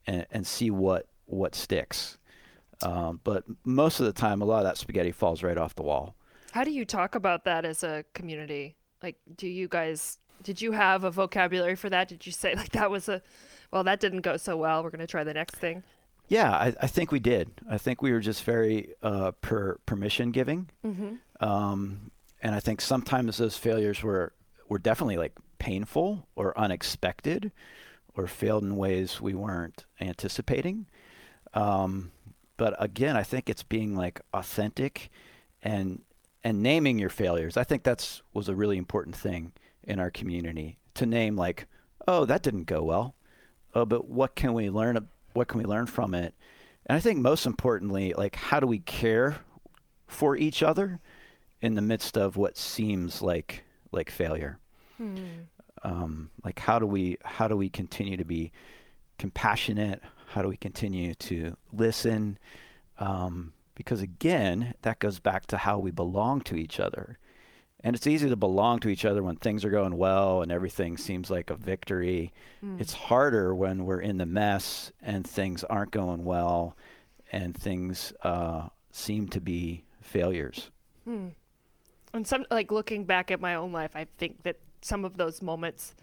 and, 0.06 0.26
and 0.30 0.46
see 0.46 0.70
what 0.72 1.08
what 1.26 1.56
sticks. 1.56 2.18
Um, 2.82 3.22
but 3.24 3.46
most 3.64 4.02
of 4.02 4.06
the 4.06 4.12
time, 4.12 4.42
a 4.42 4.46
lot 4.46 4.58
of 4.58 4.66
that 4.66 4.78
spaghetti 4.78 5.14
falls 5.14 5.42
right 5.42 5.58
off 5.58 5.76
the 5.76 5.84
wall. 5.84 6.16
How 6.52 6.66
do 6.66 6.72
you 6.72 6.84
talk 6.84 7.16
about 7.16 7.46
that 7.46 7.64
as 7.64 7.84
a 7.84 8.04
community? 8.14 8.76
Like, 9.04 9.18
do 9.36 9.48
you 9.48 9.68
guys, 9.68 10.18
did 10.42 10.62
you 10.62 10.72
have 10.72 11.04
a 11.04 11.12
vocabulary 11.12 11.76
for 11.76 11.90
that? 11.90 12.08
Did 12.08 12.26
you 12.26 12.32
say, 12.32 12.56
like, 12.56 12.72
that 12.72 12.90
was 12.90 13.10
a, 13.10 13.22
well, 13.72 13.84
that 13.84 14.00
didn't 14.00 14.22
go 14.22 14.38
so 14.38 14.58
well. 14.58 14.84
We're 14.84 14.90
going 14.90 15.02
to 15.02 15.08
try 15.08 15.24
the 15.24 15.34
next 15.34 15.56
thing? 15.56 15.84
Yeah, 16.30 16.52
I, 16.52 16.74
I, 16.82 16.88
think 16.88 17.12
we 17.12 17.20
did. 17.20 17.52
I 17.70 17.78
think 17.78 18.02
we 18.02 18.14
were 18.14 18.22
just 18.22 18.44
very 18.44 18.94
uh, 19.04 19.32
per, 19.42 19.78
permission 19.86 20.32
giving. 20.32 20.70
Mm-hmm. 20.86 21.46
Um, 21.46 22.12
and 22.42 22.56
I 22.56 22.62
think 22.62 22.80
sometimes 22.80 23.38
those 23.38 23.58
failures 23.58 24.02
were, 24.02 24.32
were 24.70 24.80
definitely 24.80 25.18
like 25.18 25.34
painful 25.60 26.28
or 26.36 26.58
unexpected 26.58 27.52
or 28.16 28.28
failed 28.28 28.64
in 28.64 28.78
ways 28.78 29.20
we 29.20 29.34
weren't 29.34 29.86
anticipating. 30.00 30.86
Um, 31.54 32.12
but 32.58 32.76
again, 32.82 33.18
I 33.18 33.24
think 33.24 33.50
it's 33.50 33.64
being 33.64 33.96
like 33.96 34.22
authentic 34.34 35.10
and 35.62 36.02
and 36.44 36.62
naming 36.62 37.00
your 37.00 37.10
failures. 37.10 37.58
I 37.58 37.64
think 37.64 37.84
that's 37.84 38.22
was 38.34 38.50
a 38.50 38.56
really 38.56 38.78
important 38.78 39.16
thing 39.16 39.54
in 39.84 40.00
our 40.00 40.12
community 40.12 40.78
to 40.96 41.06
name 41.06 41.36
like, 41.36 41.68
oh, 42.08 42.26
that 42.26 42.44
didn't 42.44 42.66
go 42.66 42.84
well. 42.84 43.16
Oh, 43.74 43.86
but 43.86 44.08
what 44.08 44.36
can 44.36 44.54
we 44.54 44.70
learn? 44.70 45.08
What 45.34 45.48
can 45.48 45.60
we 45.60 45.66
learn 45.66 45.88
from 45.88 46.14
it? 46.14 46.34
And 46.86 46.98
I 46.98 47.00
think 47.00 47.20
most 47.20 47.46
importantly, 47.46 48.14
like, 48.16 48.36
how 48.36 48.60
do 48.60 48.68
we 48.68 48.80
care 48.80 49.38
for 50.08 50.36
each 50.36 50.62
other 50.62 51.00
in 51.62 51.76
the 51.76 51.82
midst 51.82 52.18
of 52.18 52.36
what 52.38 52.58
seems 52.58 53.22
like 53.22 53.64
like 53.92 54.10
failure? 54.10 54.60
Hmm. 54.98 55.16
Um, 55.84 56.30
like, 56.44 56.60
how 56.60 56.80
do 56.80 56.86
we 56.86 57.18
how 57.24 57.48
do 57.48 57.56
we 57.56 57.70
continue 57.70 58.18
to 58.18 58.26
be 58.26 58.52
compassionate? 59.18 60.02
How 60.28 60.42
do 60.42 60.50
we 60.50 60.58
continue 60.58 61.16
to 61.16 61.56
listen? 61.72 62.38
Um, 63.00 63.54
because 63.76 64.02
again, 64.02 64.74
that 64.82 65.00
goes 65.00 65.20
back 65.20 65.46
to 65.48 65.58
how 65.58 65.80
we 65.80 65.92
belong 65.92 66.42
to 66.42 66.56
each 66.56 66.80
other. 66.80 67.18
And 67.86 67.96
it's 67.96 68.08
easy 68.08 68.30
to 68.30 68.36
belong 68.38 68.80
to 68.80 68.90
each 68.90 69.04
other 69.04 69.22
when 69.22 69.36
things 69.36 69.66
are 69.66 69.70
going 69.70 69.98
well 69.98 70.42
and 70.42 70.52
everything 70.52 70.98
seems 70.98 71.30
like 71.30 71.50
a 71.50 71.56
victory. 71.56 72.32
Mm. 72.64 72.80
It's 72.80 72.94
harder 72.94 73.54
when 73.54 73.86
we're 73.86 74.00
in 74.00 74.18
the 74.18 74.26
mess 74.26 74.92
and 75.02 75.28
things 75.28 75.66
aren't 75.66 75.92
going 75.92 76.24
well 76.24 76.78
and 77.32 77.56
things 77.56 78.14
uh, 78.24 78.70
seem 78.92 79.28
to 79.30 79.42
be 79.42 79.84
failures. 80.02 80.70
Mm. 81.08 81.32
And 82.14 82.26
some, 82.26 82.46
like 82.50 82.72
looking 82.72 83.04
back 83.04 83.32
at 83.32 83.42
my 83.42 83.56
own 83.56 83.74
life, 83.74 83.92
I 83.96 84.08
think 84.18 84.44
that 84.44 84.60
some 84.82 85.04
of 85.04 85.18
those 85.18 85.42
moments 85.42 85.94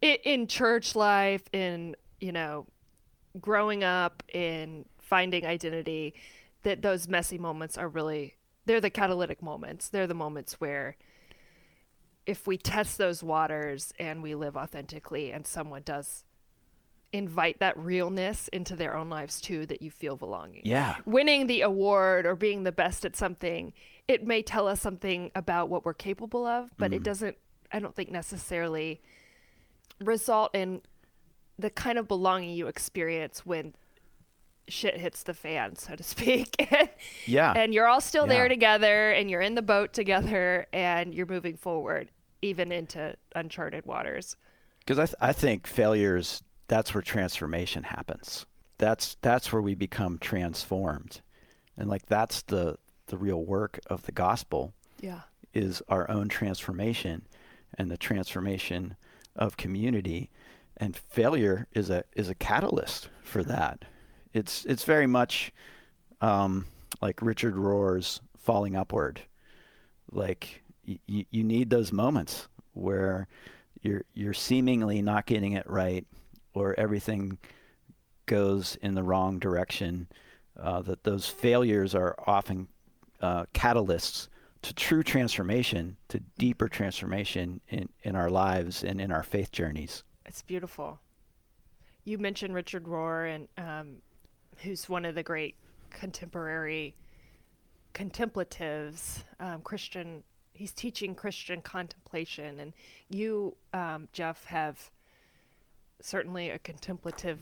in, 0.00 0.16
in 0.24 0.46
church 0.48 0.96
life, 0.96 1.42
in, 1.52 1.94
you 2.20 2.32
know, 2.32 2.66
growing 3.40 3.84
up, 3.84 4.22
in 4.32 4.84
finding 4.98 5.46
identity, 5.46 6.14
that 6.62 6.82
those 6.82 7.08
messy 7.08 7.38
moments 7.38 7.76
are 7.76 7.88
really 7.88 8.36
they're 8.64 8.80
the 8.80 8.90
catalytic 8.90 9.42
moments. 9.42 9.88
They're 9.88 10.06
the 10.06 10.14
moments 10.14 10.60
where 10.60 10.96
if 12.26 12.46
we 12.46 12.56
test 12.56 12.98
those 12.98 13.22
waters 13.22 13.92
and 13.98 14.22
we 14.22 14.34
live 14.34 14.56
authentically 14.56 15.32
and 15.32 15.46
someone 15.46 15.82
does 15.84 16.24
invite 17.12 17.58
that 17.58 17.76
realness 17.76 18.48
into 18.48 18.74
their 18.74 18.96
own 18.96 19.10
lives 19.10 19.40
too 19.40 19.66
that 19.66 19.82
you 19.82 19.90
feel 19.90 20.16
belonging. 20.16 20.62
Yeah. 20.64 20.96
Winning 21.04 21.46
the 21.46 21.62
award 21.62 22.24
or 22.24 22.36
being 22.36 22.62
the 22.62 22.72
best 22.72 23.04
at 23.04 23.16
something, 23.16 23.72
it 24.08 24.26
may 24.26 24.42
tell 24.42 24.66
us 24.66 24.80
something 24.80 25.30
about 25.34 25.68
what 25.68 25.84
we're 25.84 25.94
capable 25.94 26.46
of, 26.46 26.70
but 26.78 26.92
mm. 26.92 26.96
it 26.96 27.02
doesn't 27.02 27.36
I 27.72 27.78
don't 27.78 27.94
think 27.94 28.10
necessarily 28.10 29.00
result 30.00 30.54
in 30.54 30.82
the 31.58 31.70
kind 31.70 31.98
of 31.98 32.08
belonging 32.08 32.50
you 32.50 32.66
experience 32.66 33.46
when 33.46 33.74
shit 34.68 34.96
hits 34.96 35.22
the 35.22 35.34
fan, 35.34 35.76
so 35.76 35.94
to 35.94 36.02
speak. 36.02 36.54
and, 36.72 36.88
yeah. 37.26 37.52
And 37.52 37.74
you're 37.74 37.86
all 37.86 38.00
still 38.00 38.26
yeah. 38.26 38.34
there 38.34 38.48
together 38.48 39.10
and 39.10 39.30
you're 39.30 39.40
in 39.40 39.54
the 39.54 39.62
boat 39.62 39.92
together 39.92 40.66
and 40.72 41.14
you're 41.14 41.26
moving 41.26 41.56
forward, 41.56 42.10
even 42.40 42.72
into 42.72 43.14
uncharted 43.34 43.86
waters. 43.86 44.36
Because 44.80 44.98
I, 44.98 45.06
th- 45.06 45.16
I 45.20 45.32
think 45.32 45.66
failures, 45.66 46.42
that's 46.68 46.94
where 46.94 47.02
transformation 47.02 47.84
happens. 47.84 48.46
That's, 48.78 49.16
that's 49.22 49.52
where 49.52 49.62
we 49.62 49.74
become 49.74 50.18
transformed. 50.18 51.20
And 51.76 51.88
like 51.88 52.06
that's 52.06 52.42
the, 52.42 52.76
the 53.06 53.16
real 53.16 53.44
work 53.44 53.78
of 53.86 54.02
the 54.02 54.12
gospel. 54.12 54.74
Yeah. 55.00 55.20
Is 55.54 55.82
our 55.88 56.10
own 56.10 56.30
transformation 56.30 57.26
and 57.76 57.90
the 57.90 57.96
transformation 57.96 58.96
of 59.36 59.56
community. 59.56 60.30
And 60.76 60.96
failure 60.96 61.66
is 61.74 61.90
a 61.90 62.04
is 62.16 62.28
a 62.28 62.34
catalyst 62.34 63.08
for 63.22 63.42
that. 63.44 63.84
It's 64.32 64.64
it's 64.64 64.84
very 64.84 65.06
much 65.06 65.52
um, 66.20 66.66
like 67.00 67.20
Richard 67.22 67.54
Rohr's 67.54 68.20
falling 68.38 68.76
upward. 68.76 69.20
Like 70.10 70.62
y- 70.86 70.98
you 71.06 71.44
need 71.44 71.70
those 71.70 71.92
moments 71.92 72.48
where 72.74 73.28
you're 73.82 74.04
you're 74.14 74.34
seemingly 74.34 75.02
not 75.02 75.26
getting 75.26 75.52
it 75.52 75.68
right, 75.68 76.06
or 76.54 76.78
everything 76.78 77.38
goes 78.26 78.76
in 78.82 78.94
the 78.94 79.02
wrong 79.02 79.38
direction. 79.38 80.08
Uh, 80.60 80.82
that 80.82 81.02
those 81.02 81.26
failures 81.26 81.94
are 81.94 82.14
often 82.26 82.68
uh, 83.22 83.46
catalysts 83.54 84.28
to 84.60 84.74
true 84.74 85.02
transformation, 85.02 85.96
to 86.08 86.20
deeper 86.38 86.68
transformation 86.68 87.60
in, 87.68 87.88
in 88.02 88.14
our 88.14 88.28
lives 88.30 88.84
and 88.84 89.00
in 89.00 89.10
our 89.10 89.22
faith 89.22 89.50
journeys. 89.50 90.04
It's 90.26 90.42
beautiful. 90.42 91.00
You 92.04 92.18
mentioned 92.18 92.54
Richard 92.54 92.84
Rohr, 92.84 93.34
and 93.34 93.48
um, 93.56 93.96
who's 94.58 94.88
one 94.88 95.04
of 95.04 95.14
the 95.14 95.22
great 95.22 95.54
contemporary 95.90 96.94
contemplatives, 97.92 99.24
um, 99.40 99.60
Christian. 99.62 100.22
He's 100.54 100.72
teaching 100.72 101.14
Christian 101.14 101.62
contemplation, 101.62 102.60
and 102.60 102.72
you, 103.08 103.56
um, 103.72 104.08
Jeff, 104.12 104.44
have 104.44 104.90
certainly 106.00 106.50
a 106.50 106.58
contemplative 106.58 107.38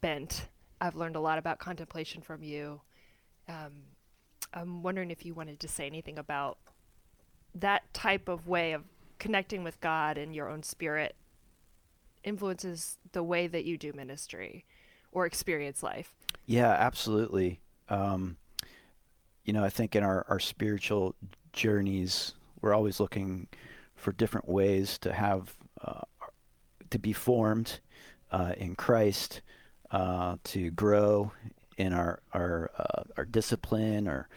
bent. 0.00 0.48
I've 0.80 0.96
learned 0.96 1.16
a 1.16 1.20
lot 1.20 1.38
about 1.38 1.58
contemplation 1.58 2.22
from 2.22 2.42
you. 2.42 2.80
Um, 3.48 3.72
I'm 4.54 4.82
wondering 4.82 5.10
if 5.10 5.24
you 5.24 5.34
wanted 5.34 5.60
to 5.60 5.68
say 5.68 5.86
anything 5.86 6.18
about 6.18 6.58
that 7.54 7.92
type 7.92 8.28
of 8.28 8.46
way 8.46 8.72
of 8.72 8.84
connecting 9.18 9.64
with 9.64 9.80
God 9.80 10.18
and 10.18 10.34
your 10.34 10.48
own 10.48 10.62
spirit 10.62 11.14
influences 12.24 12.98
the 13.12 13.22
way 13.22 13.46
that 13.46 13.64
you 13.64 13.78
do 13.78 13.92
ministry 13.92 14.64
or 15.12 15.26
experience 15.26 15.82
life. 15.82 16.15
Yeah, 16.46 16.70
absolutely. 16.70 17.60
Um, 17.88 18.36
you 19.44 19.52
know, 19.52 19.64
I 19.64 19.68
think 19.68 19.94
in 19.96 20.02
our, 20.02 20.24
our 20.28 20.40
spiritual 20.40 21.14
journeys, 21.52 22.34
we're 22.60 22.74
always 22.74 23.00
looking 23.00 23.48
for 23.96 24.12
different 24.12 24.48
ways 24.48 24.98
to 24.98 25.12
have, 25.12 25.54
uh, 25.84 26.02
to 26.90 26.98
be 26.98 27.12
formed 27.12 27.80
uh, 28.30 28.52
in 28.56 28.74
Christ, 28.76 29.40
uh, 29.90 30.36
to 30.44 30.70
grow 30.70 31.32
in 31.78 31.92
our, 31.92 32.20
our, 32.32 32.70
uh, 32.78 33.02
our 33.16 33.24
discipline 33.24 34.08
or 34.08 34.28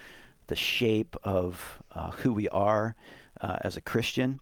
the 0.47 0.55
shape 0.55 1.15
of 1.23 1.79
uh, 1.93 2.11
who 2.11 2.33
we 2.33 2.49
are 2.49 2.95
uh, 3.41 3.57
as 3.61 3.77
a 3.77 3.81
Christian. 3.81 4.39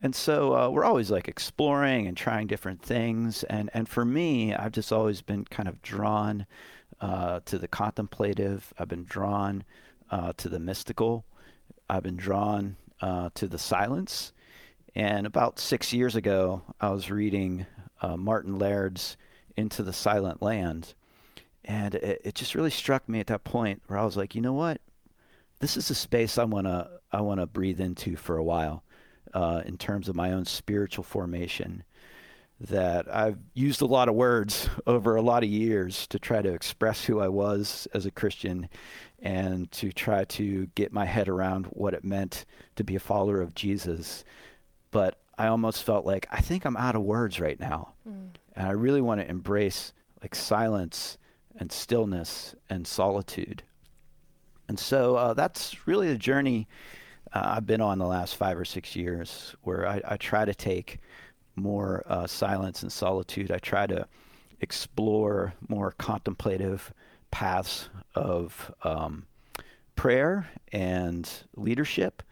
And 0.00 0.14
so 0.14 0.70
we're 0.70 0.84
always 0.84 1.10
like 1.10 1.26
exploring 1.26 2.06
and 2.06 2.16
trying 2.16 2.46
different 2.46 2.82
things. 2.82 3.42
And, 3.44 3.68
and 3.74 3.88
for 3.88 4.04
me, 4.04 4.54
I've 4.54 4.72
just 4.72 4.92
always 4.92 5.22
been 5.22 5.44
kind 5.46 5.68
of 5.68 5.82
drawn 5.82 6.46
uh, 7.00 7.40
to 7.46 7.58
the 7.58 7.68
contemplative. 7.68 8.72
I've 8.78 8.88
been 8.88 9.04
drawn 9.04 9.64
uh, 10.10 10.32
to 10.38 10.48
the 10.48 10.58
mystical. 10.58 11.24
I've 11.88 12.02
been 12.02 12.16
drawn 12.16 12.76
uh, 13.00 13.30
to 13.34 13.46
the 13.46 13.58
silence. 13.58 14.32
And 14.94 15.26
about 15.26 15.58
six 15.58 15.92
years 15.92 16.16
ago, 16.16 16.62
I 16.80 16.90
was 16.90 17.10
reading 17.10 17.66
uh, 18.02 18.16
Martin 18.16 18.58
Laird's 18.58 19.16
Into 19.56 19.82
the 19.82 19.92
Silent 19.92 20.42
Land. 20.42 20.94
And 21.64 21.94
it, 21.94 22.20
it 22.24 22.34
just 22.34 22.54
really 22.54 22.70
struck 22.70 23.08
me 23.08 23.20
at 23.20 23.26
that 23.28 23.44
point 23.44 23.82
where 23.86 23.98
I 23.98 24.04
was 24.04 24.16
like, 24.16 24.34
you 24.34 24.40
know 24.40 24.54
what? 24.54 24.80
This 25.60 25.76
is 25.76 25.90
a 25.90 25.94
space 25.94 26.38
I 26.38 26.44
want 26.44 26.66
to 26.66 26.88
I 27.10 27.20
want 27.22 27.40
to 27.40 27.46
breathe 27.46 27.80
into 27.80 28.16
for 28.16 28.36
a 28.36 28.44
while 28.44 28.84
uh, 29.34 29.62
in 29.64 29.76
terms 29.76 30.08
of 30.08 30.14
my 30.14 30.32
own 30.32 30.44
spiritual 30.44 31.04
formation 31.04 31.84
that 32.60 33.14
I've 33.14 33.38
used 33.54 33.82
a 33.82 33.86
lot 33.86 34.08
of 34.08 34.14
words 34.14 34.68
over 34.86 35.16
a 35.16 35.22
lot 35.22 35.42
of 35.42 35.48
years 35.48 36.06
to 36.08 36.18
try 36.18 36.42
to 36.42 36.52
express 36.52 37.04
who 37.04 37.20
I 37.20 37.28
was 37.28 37.86
as 37.94 38.06
a 38.06 38.10
Christian 38.10 38.68
and 39.20 39.70
to 39.72 39.92
try 39.92 40.24
to 40.24 40.66
get 40.74 40.92
my 40.92 41.04
head 41.04 41.28
around 41.28 41.66
what 41.66 41.94
it 41.94 42.04
meant 42.04 42.44
to 42.76 42.84
be 42.84 42.96
a 42.96 43.00
follower 43.00 43.40
of 43.40 43.54
Jesus. 43.54 44.24
But 44.90 45.18
I 45.36 45.48
almost 45.48 45.84
felt 45.84 46.04
like 46.04 46.26
I 46.30 46.40
think 46.40 46.64
I'm 46.64 46.76
out 46.76 46.96
of 46.96 47.02
words 47.02 47.40
right 47.40 47.58
now. 47.58 47.94
Mm. 48.08 48.30
And 48.54 48.66
I 48.66 48.72
really 48.72 49.00
want 49.00 49.20
to 49.20 49.28
embrace 49.28 49.92
like 50.20 50.34
silence 50.34 51.18
and 51.56 51.70
stillness 51.70 52.54
and 52.68 52.86
solitude. 52.86 53.62
And 54.68 54.78
so 54.78 55.16
uh, 55.16 55.34
that's 55.34 55.86
really 55.86 56.08
the 56.08 56.18
journey 56.18 56.68
uh, 57.32 57.54
I've 57.56 57.66
been 57.66 57.80
on 57.80 57.98
the 57.98 58.06
last 58.06 58.36
five 58.36 58.58
or 58.58 58.64
six 58.64 58.96
years 58.96 59.54
where 59.62 59.86
I, 59.86 60.00
I 60.04 60.16
try 60.16 60.44
to 60.44 60.54
take 60.54 60.98
more 61.58 62.02
uh, 62.06 62.26
silence 62.26 62.82
and 62.82 62.92
solitude. 62.92 63.50
I 63.50 63.58
try 63.58 63.86
to 63.86 64.06
explore 64.60 65.54
more 65.68 65.92
contemplative 65.98 66.92
paths 67.30 67.88
of 68.14 68.74
um, 68.82 69.26
prayer 69.96 70.48
and 70.72 71.30
leadership. 71.56 72.22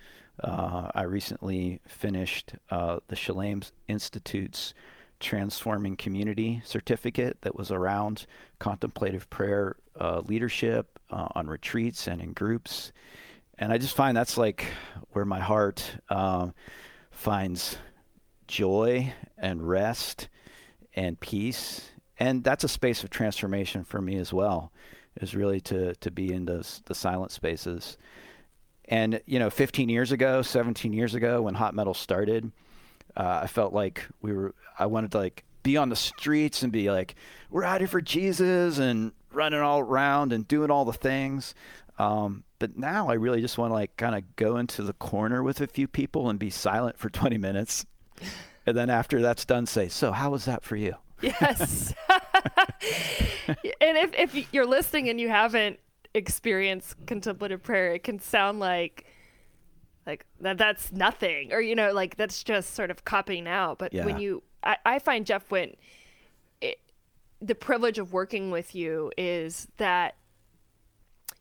Uh, 0.42 0.90
I 0.94 1.02
recently 1.02 1.80
finished 1.86 2.54
uh, 2.70 2.98
the 3.08 3.16
Shalem 3.16 3.62
Institute's 3.88 4.74
Transforming 5.18 5.96
Community 5.96 6.60
certificate 6.64 7.38
that 7.40 7.56
was 7.56 7.70
around 7.70 8.26
contemplative 8.58 9.28
prayer 9.30 9.76
uh, 9.98 10.20
leadership 10.26 10.98
uh, 11.10 11.28
on 11.34 11.46
retreats 11.46 12.06
and 12.06 12.20
in 12.20 12.32
groups. 12.32 12.92
And 13.58 13.72
I 13.72 13.78
just 13.78 13.96
find 13.96 14.16
that's 14.16 14.36
like 14.36 14.66
where 15.12 15.24
my 15.24 15.40
heart 15.40 15.82
um, 16.10 16.52
finds 17.10 17.78
joy 18.46 19.12
and 19.38 19.68
rest 19.68 20.28
and 20.94 21.18
peace. 21.20 21.90
And 22.18 22.42
that's 22.42 22.64
a 22.64 22.68
space 22.68 23.04
of 23.04 23.10
transformation 23.10 23.84
for 23.84 24.00
me 24.00 24.16
as 24.16 24.32
well, 24.32 24.72
is 25.20 25.34
really 25.34 25.60
to, 25.62 25.94
to 25.96 26.10
be 26.10 26.32
in 26.32 26.46
those, 26.46 26.82
the 26.86 26.94
silent 26.94 27.30
spaces. 27.30 27.98
And, 28.86 29.20
you 29.26 29.38
know, 29.38 29.50
15 29.50 29.88
years 29.88 30.12
ago, 30.12 30.42
17 30.42 30.92
years 30.92 31.14
ago, 31.14 31.42
when 31.42 31.54
Hot 31.54 31.74
Metal 31.74 31.94
started, 31.94 32.52
uh, 33.16 33.40
I 33.42 33.46
felt 33.46 33.72
like 33.72 34.06
we 34.22 34.32
were, 34.32 34.54
I 34.78 34.86
wanted 34.86 35.12
to 35.12 35.18
like 35.18 35.44
be 35.62 35.76
on 35.76 35.88
the 35.88 35.96
streets 35.96 36.62
and 36.62 36.72
be 36.72 36.90
like, 36.90 37.16
we're 37.50 37.64
out 37.64 37.80
here 37.80 37.88
for 37.88 38.00
Jesus 38.00 38.78
and 38.78 39.12
running 39.32 39.60
all 39.60 39.80
around 39.80 40.32
and 40.32 40.46
doing 40.46 40.70
all 40.70 40.84
the 40.84 40.92
things. 40.92 41.54
Um, 41.98 42.44
but 42.58 42.78
now 42.78 43.08
I 43.08 43.14
really 43.14 43.40
just 43.40 43.58
want 43.58 43.70
to 43.70 43.74
like 43.74 43.96
kind 43.96 44.14
of 44.14 44.36
go 44.36 44.56
into 44.56 44.82
the 44.82 44.92
corner 44.92 45.42
with 45.42 45.60
a 45.60 45.66
few 45.66 45.88
people 45.88 46.30
and 46.30 46.38
be 46.38 46.50
silent 46.50 46.98
for 46.98 47.10
20 47.10 47.36
minutes. 47.38 47.84
And 48.66 48.76
then 48.76 48.90
after 48.90 49.20
that's 49.20 49.44
done, 49.44 49.66
say, 49.66 49.88
so 49.88 50.12
how 50.12 50.30
was 50.30 50.44
that 50.46 50.64
for 50.64 50.76
you? 50.76 50.94
Yes. 51.22 51.94
and 53.48 53.96
if, 53.96 54.12
if 54.14 54.52
you're 54.52 54.66
listening 54.66 55.08
and 55.08 55.20
you 55.20 55.28
haven't 55.28 55.78
experienced 56.14 56.94
contemplative 57.06 57.62
prayer, 57.62 57.94
it 57.94 58.04
can 58.04 58.18
sound 58.18 58.58
like 58.60 59.06
like 60.06 60.24
that 60.40 60.56
that's 60.56 60.92
nothing 60.92 61.52
or 61.52 61.60
you 61.60 61.74
know 61.74 61.92
like 61.92 62.16
that's 62.16 62.44
just 62.44 62.74
sort 62.74 62.92
of 62.92 63.04
copying 63.04 63.48
out 63.48 63.76
but 63.76 63.92
Yeah. 63.92 64.04
when 64.04 64.18
you 64.20 64.40
I, 64.62 64.76
I 64.86 64.98
find 65.00 65.26
jeff 65.26 65.50
when 65.50 65.74
it, 66.60 66.78
the 67.42 67.56
privilege 67.56 67.98
of 67.98 68.12
working 68.12 68.52
with 68.52 68.72
you 68.72 69.10
is 69.18 69.66
that 69.78 70.14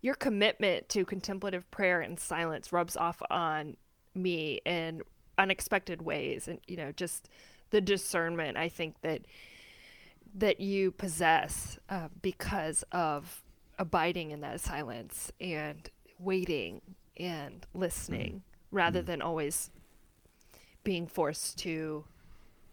your 0.02 0.16
commitment 0.16 0.90
to 0.90 1.06
contemplative 1.06 1.70
prayer 1.70 2.02
and 2.02 2.20
silence 2.20 2.74
rubs 2.74 2.98
off 2.98 3.22
on 3.30 3.78
me 4.16 4.62
in 4.66 5.04
unexpected 5.38 6.02
ways 6.02 6.48
and 6.48 6.60
you 6.68 6.78
know 6.78 6.92
just 6.92 7.30
the 7.72 7.82
discernment 7.82 8.58
i 8.58 8.70
think 8.70 8.96
that 9.02 9.22
that 10.38 10.60
you 10.60 10.92
possess 10.92 11.80
uh, 11.90 12.10
because 12.22 12.84
of 12.92 13.42
abiding 13.80 14.32
in 14.32 14.42
that 14.42 14.60
silence 14.60 15.32
and 15.40 15.90
waiting 16.20 16.82
and 17.18 17.66
listening 17.74 18.44
rather 18.72 19.02
than 19.02 19.22
always 19.22 19.70
being 20.84 21.08
forced 21.08 21.58
to 21.58 22.04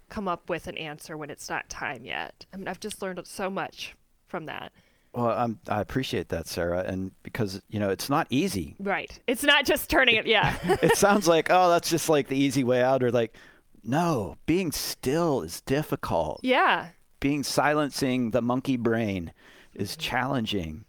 come 0.09 0.29
up 0.29 0.49
with 0.49 0.67
an 0.67 0.77
answer 0.77 1.17
when 1.17 1.31
it's 1.31 1.49
not 1.49 1.69
time 1.71 2.05
yet. 2.05 2.45
I 2.53 2.57
mean, 2.57 2.69
I've 2.69 2.81
just 2.81 3.01
learned 3.01 3.27
so 3.27 3.49
much 3.49 3.95
from 4.27 4.47
that. 4.47 4.73
Well, 5.15 5.27
I'm, 5.27 5.59
I 5.69 5.81
appreciate 5.81 6.31
that, 6.31 6.47
Sarah. 6.47 6.85
And 6.87 7.13
because, 7.23 7.61
you 7.69 7.79
know, 7.79 7.91
it's 7.91 8.09
not 8.09 8.27
easy. 8.31 8.77
Right. 8.79 9.19
It's 9.27 9.43
not 9.43 9.67
just 9.67 9.91
turning 9.91 10.17
it. 10.17 10.27
Yeah. 10.27 10.57
it 10.83 10.97
sounds 10.97 11.29
like, 11.29 11.49
oh, 11.51 11.69
that's 11.69 11.91
just 11.91 12.09
like 12.09 12.29
the 12.29 12.37
easy 12.37 12.65
way 12.65 12.83
out, 12.83 13.03
or 13.03 13.11
like, 13.11 13.37
no, 13.85 14.37
being 14.47 14.73
still 14.73 15.43
is 15.43 15.61
difficult. 15.61 16.41
yeah. 16.43 16.89
Being 17.21 17.45
silencing 17.45 18.33
the 18.33 18.43
monkey 18.43 18.77
brain 18.77 19.33
is 19.75 19.97
challenging. 19.97 20.85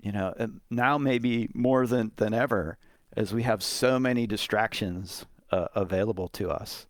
You 0.00 0.12
know, 0.12 0.50
now 0.70 0.98
maybe 0.98 1.48
more 1.52 1.86
than, 1.86 2.12
than 2.14 2.32
ever, 2.32 2.78
as 3.16 3.34
we 3.34 3.42
have 3.42 3.60
so 3.60 3.98
many 3.98 4.26
distractions 4.26 5.26
uh, 5.50 5.66
available 5.74 6.28
to 6.28 6.50
us 6.50 6.86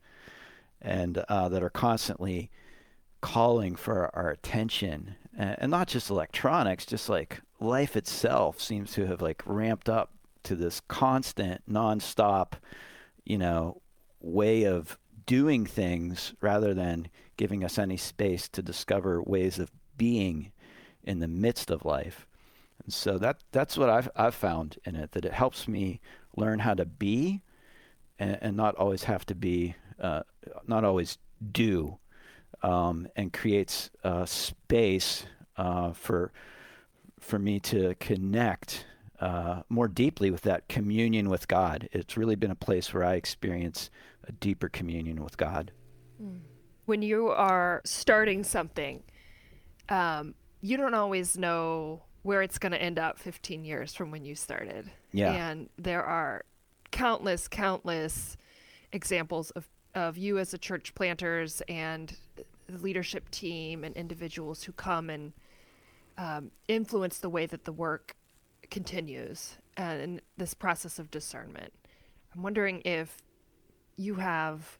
and 0.82 1.18
uh, 1.28 1.48
that 1.48 1.62
are 1.62 1.70
constantly 1.70 2.50
calling 3.20 3.74
for 3.74 4.10
our 4.14 4.30
attention 4.30 5.16
and, 5.36 5.70
not 5.70 5.88
just 5.88 6.10
electronics 6.10 6.86
just 6.86 7.08
like 7.08 7.40
life 7.60 7.96
itself 7.96 8.60
seems 8.60 8.92
to 8.92 9.06
have 9.06 9.22
like 9.22 9.42
ramped 9.46 9.88
up 9.88 10.10
to 10.42 10.54
this 10.54 10.80
constant 10.88 11.62
nonstop 11.70 12.52
you 13.24 13.38
know 13.38 13.80
way 14.20 14.64
of 14.64 14.98
doing 15.26 15.66
things 15.66 16.34
rather 16.40 16.74
than 16.74 17.08
giving 17.36 17.64
us 17.64 17.78
any 17.78 17.96
space 17.96 18.48
to 18.48 18.62
discover 18.62 19.22
ways 19.22 19.58
of 19.58 19.70
being 19.96 20.52
in 21.02 21.20
the 21.20 21.28
midst 21.28 21.70
of 21.70 21.84
life. 21.84 22.26
And 22.82 22.92
so 22.92 23.18
that 23.18 23.38
that's 23.52 23.76
what 23.76 23.88
I've, 23.88 24.10
I've 24.16 24.34
found 24.34 24.78
in 24.84 24.96
it 24.96 25.12
that 25.12 25.24
it 25.24 25.32
helps 25.32 25.68
me 25.68 26.00
learn 26.36 26.58
how 26.60 26.74
to 26.74 26.84
be 26.84 27.42
and, 28.18 28.38
and 28.40 28.56
not 28.56 28.74
always 28.76 29.04
have 29.04 29.24
to 29.26 29.34
be 29.34 29.76
uh, 30.00 30.22
not 30.66 30.84
always 30.84 31.18
do 31.52 31.98
um, 32.64 33.06
and 33.14 33.32
creates 33.32 33.90
uh, 34.02 34.24
space 34.24 35.26
uh, 35.56 35.92
for 35.92 36.32
for 37.20 37.38
me 37.38 37.60
to 37.60 37.94
connect 38.00 38.86
uh, 39.20 39.62
more 39.68 39.88
deeply 39.88 40.30
with 40.30 40.42
that 40.42 40.68
communion 40.68 41.28
with 41.30 41.46
God. 41.46 41.88
It's 41.92 42.16
really 42.16 42.34
been 42.34 42.50
a 42.50 42.56
place 42.56 42.92
where 42.92 43.04
I 43.04 43.14
experience 43.14 43.90
a 44.26 44.32
deeper 44.32 44.68
communion 44.68 45.22
with 45.22 45.36
God. 45.36 45.72
When 46.86 47.00
you 47.00 47.28
are 47.28 47.80
starting 47.84 48.44
something, 48.44 49.02
um, 49.88 50.34
you 50.60 50.76
don't 50.76 50.92
always 50.92 51.38
know 51.38 52.02
where 52.22 52.42
it's 52.42 52.58
going 52.58 52.72
to 52.72 52.82
end 52.82 52.98
up 52.98 53.18
15 53.18 53.64
years 53.64 53.94
from 53.94 54.10
when 54.10 54.24
you 54.24 54.34
started. 54.34 54.90
Yeah. 55.12 55.32
And 55.32 55.70
there 55.78 56.02
are 56.02 56.44
countless, 56.90 57.48
countless 57.48 58.36
examples 58.92 59.50
of, 59.52 59.66
of 59.94 60.18
you 60.18 60.38
as 60.38 60.52
a 60.52 60.58
church 60.58 60.94
planters 60.94 61.62
and 61.68 62.14
the 62.74 62.82
leadership 62.82 63.30
team 63.30 63.84
and 63.84 63.96
individuals 63.96 64.62
who 64.62 64.72
come 64.72 65.10
and 65.10 65.32
um, 66.18 66.50
influence 66.68 67.18
the 67.18 67.28
way 67.28 67.46
that 67.46 67.64
the 67.64 67.72
work 67.72 68.16
continues 68.70 69.56
and 69.76 70.20
this 70.36 70.54
process 70.54 70.98
of 70.98 71.10
discernment. 71.10 71.72
I'm 72.34 72.42
wondering 72.42 72.82
if 72.84 73.22
you 73.96 74.16
have 74.16 74.78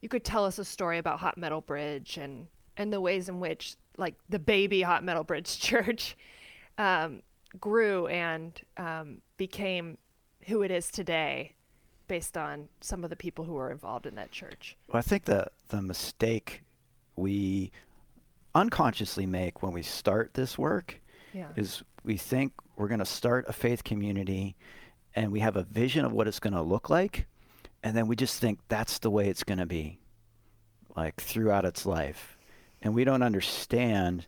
you 0.00 0.08
could 0.08 0.24
tell 0.24 0.44
us 0.44 0.58
a 0.58 0.64
story 0.64 0.98
about 0.98 1.20
Hot 1.20 1.38
Metal 1.38 1.60
Bridge 1.60 2.16
and 2.16 2.46
and 2.76 2.92
the 2.92 3.00
ways 3.00 3.28
in 3.28 3.40
which 3.40 3.76
like 3.96 4.14
the 4.28 4.38
baby 4.38 4.82
Hot 4.82 5.02
Metal 5.02 5.24
Bridge 5.24 5.58
Church 5.60 6.16
um, 6.78 7.22
grew 7.58 8.06
and 8.06 8.60
um, 8.76 9.18
became 9.36 9.98
who 10.46 10.62
it 10.62 10.70
is 10.70 10.90
today 10.90 11.54
based 12.08 12.36
on 12.36 12.68
some 12.80 13.02
of 13.02 13.10
the 13.10 13.16
people 13.16 13.44
who 13.44 13.54
were 13.54 13.70
involved 13.70 14.06
in 14.06 14.14
that 14.14 14.30
church. 14.30 14.76
Well, 14.88 14.98
I 14.98 15.02
think 15.02 15.24
the 15.24 15.48
the 15.68 15.82
mistake 15.82 16.62
we 17.16 17.72
unconsciously 18.54 19.26
make 19.26 19.62
when 19.62 19.72
we 19.72 19.82
start 19.82 20.34
this 20.34 20.56
work 20.56 21.00
Yeah. 21.32 21.48
is 21.56 21.82
we 22.04 22.16
think 22.16 22.52
we're 22.76 22.88
going 22.88 23.00
to 23.00 23.04
start 23.06 23.46
a 23.48 23.52
faith 23.52 23.84
community 23.84 24.56
and 25.14 25.32
we 25.32 25.40
have 25.40 25.56
a 25.56 25.62
vision 25.64 26.04
of 26.04 26.12
what 26.12 26.28
it's 26.28 26.40
going 26.40 26.54
to 26.54 26.62
look 26.62 26.88
like 26.90 27.26
and 27.82 27.96
then 27.96 28.06
we 28.06 28.16
just 28.16 28.40
think 28.40 28.60
that's 28.68 28.98
the 28.98 29.10
way 29.10 29.28
it's 29.28 29.44
going 29.44 29.58
to 29.58 29.66
be 29.66 29.98
like 30.96 31.16
throughout 31.20 31.64
its 31.64 31.84
life 31.84 32.38
and 32.82 32.94
we 32.94 33.04
don't 33.04 33.22
understand 33.22 34.26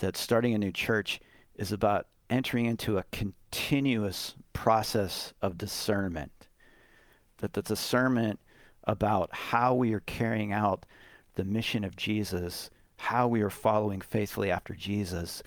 that 0.00 0.16
starting 0.16 0.54
a 0.54 0.58
new 0.58 0.72
church 0.72 1.20
is 1.54 1.70
about 1.72 2.06
entering 2.30 2.66
into 2.66 2.98
a 2.98 3.04
continuous 3.12 4.34
process 4.52 5.32
of 5.42 5.56
discernment 5.58 6.32
that 7.38 7.52
the 7.52 7.62
discernment 7.62 8.40
about 8.84 9.30
how 9.32 9.74
we 9.74 9.92
are 9.92 10.00
carrying 10.00 10.52
out 10.52 10.84
the 11.38 11.44
mission 11.44 11.84
of 11.84 11.94
Jesus, 11.94 12.68
how 12.96 13.28
we 13.28 13.42
are 13.42 13.48
following 13.48 14.00
faithfully 14.00 14.50
after 14.50 14.74
Jesus, 14.74 15.40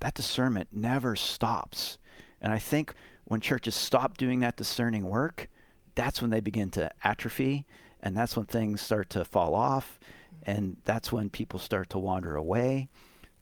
that 0.00 0.14
discernment 0.14 0.68
never 0.72 1.14
stops. 1.14 1.98
And 2.40 2.52
I 2.52 2.58
think 2.58 2.92
when 3.26 3.40
churches 3.40 3.76
stop 3.76 4.16
doing 4.18 4.40
that 4.40 4.56
discerning 4.56 5.04
work, 5.08 5.48
that's 5.94 6.20
when 6.20 6.32
they 6.32 6.40
begin 6.40 6.70
to 6.70 6.90
atrophy, 7.04 7.64
and 8.00 8.16
that's 8.16 8.36
when 8.36 8.46
things 8.46 8.80
start 8.80 9.08
to 9.10 9.24
fall 9.24 9.54
off, 9.54 10.00
and 10.42 10.78
that's 10.84 11.12
when 11.12 11.30
people 11.30 11.60
start 11.60 11.90
to 11.90 11.98
wander 11.98 12.34
away. 12.34 12.88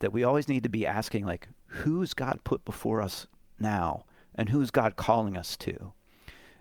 That 0.00 0.12
we 0.12 0.24
always 0.24 0.46
need 0.46 0.64
to 0.64 0.68
be 0.68 0.86
asking, 0.86 1.24
like, 1.24 1.48
who's 1.68 2.12
God 2.12 2.40
put 2.44 2.66
before 2.66 3.00
us 3.00 3.26
now, 3.58 4.04
and 4.34 4.50
who's 4.50 4.70
God 4.70 4.96
calling 4.96 5.38
us 5.38 5.56
to? 5.56 5.94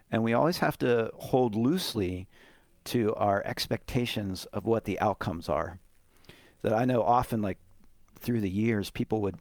And 0.10 0.24
we 0.24 0.32
always 0.32 0.60
have 0.60 0.78
to 0.78 1.12
hold 1.16 1.54
loosely 1.54 2.30
to 2.86 3.14
our 3.16 3.42
expectations 3.46 4.46
of 4.54 4.66
what 4.66 4.86
the 4.86 5.00
outcomes 5.00 5.50
are. 5.50 5.80
That 6.62 6.74
I 6.74 6.86
know 6.86 7.04
often, 7.04 7.42
like 7.42 7.58
through 8.20 8.42
the 8.42 8.50
years, 8.50 8.90
people 8.90 9.22
would 9.22 9.38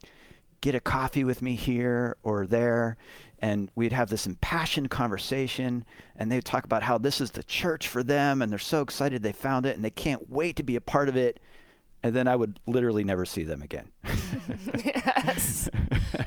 get 0.61 0.75
a 0.75 0.79
coffee 0.79 1.23
with 1.23 1.41
me 1.41 1.55
here 1.55 2.15
or 2.23 2.47
there 2.47 2.95
and 3.39 3.69
we'd 3.75 3.91
have 3.91 4.09
this 4.09 4.25
impassioned 4.25 4.89
conversation 4.89 5.83
and 6.15 6.31
they'd 6.31 6.45
talk 6.45 6.63
about 6.63 6.83
how 6.83 6.97
this 6.97 7.19
is 7.19 7.31
the 7.31 7.43
church 7.43 7.85
for 7.89 8.01
them 8.01 8.41
and 8.41 8.49
they're 8.49 8.57
so 8.57 8.79
excited 8.81 9.21
they 9.21 9.33
found 9.33 9.65
it 9.65 9.75
and 9.75 9.83
they 9.83 9.89
can't 9.89 10.29
wait 10.29 10.55
to 10.55 10.63
be 10.63 10.77
a 10.77 10.81
part 10.81 11.09
of 11.09 11.17
it 11.17 11.41
and 12.01 12.15
then 12.15 12.29
i 12.29 12.35
would 12.37 12.61
literally 12.65 13.03
never 13.03 13.25
see 13.25 13.43
them 13.43 13.61
again 13.61 13.91
yes. 14.85 15.69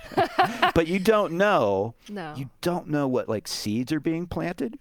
but 0.74 0.86
you 0.86 0.98
don't 0.98 1.32
know 1.32 1.94
No. 2.10 2.34
you 2.36 2.50
don't 2.60 2.88
know 2.88 3.08
what 3.08 3.30
like 3.30 3.48
seeds 3.48 3.90
are 3.90 4.00
being 4.00 4.26
planted 4.26 4.78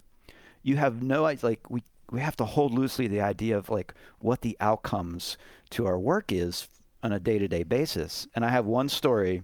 you 0.63 0.75
have 0.75 1.01
no 1.01 1.23
idea 1.25 1.45
like 1.45 1.69
we 1.69 1.81
we 2.11 2.19
have 2.19 2.35
to 2.37 2.45
hold 2.45 2.73
loosely 2.73 3.07
the 3.07 3.21
idea 3.21 3.57
of 3.57 3.69
like 3.69 3.93
what 4.19 4.41
the 4.41 4.57
outcomes 4.59 5.37
to 5.71 5.85
our 5.85 5.99
work 5.99 6.31
is 6.31 6.67
on 7.03 7.11
a 7.11 7.19
day-to-day 7.19 7.63
basis. 7.63 8.27
And 8.35 8.45
i 8.45 8.49
have 8.49 8.65
one 8.65 8.89
story 8.89 9.43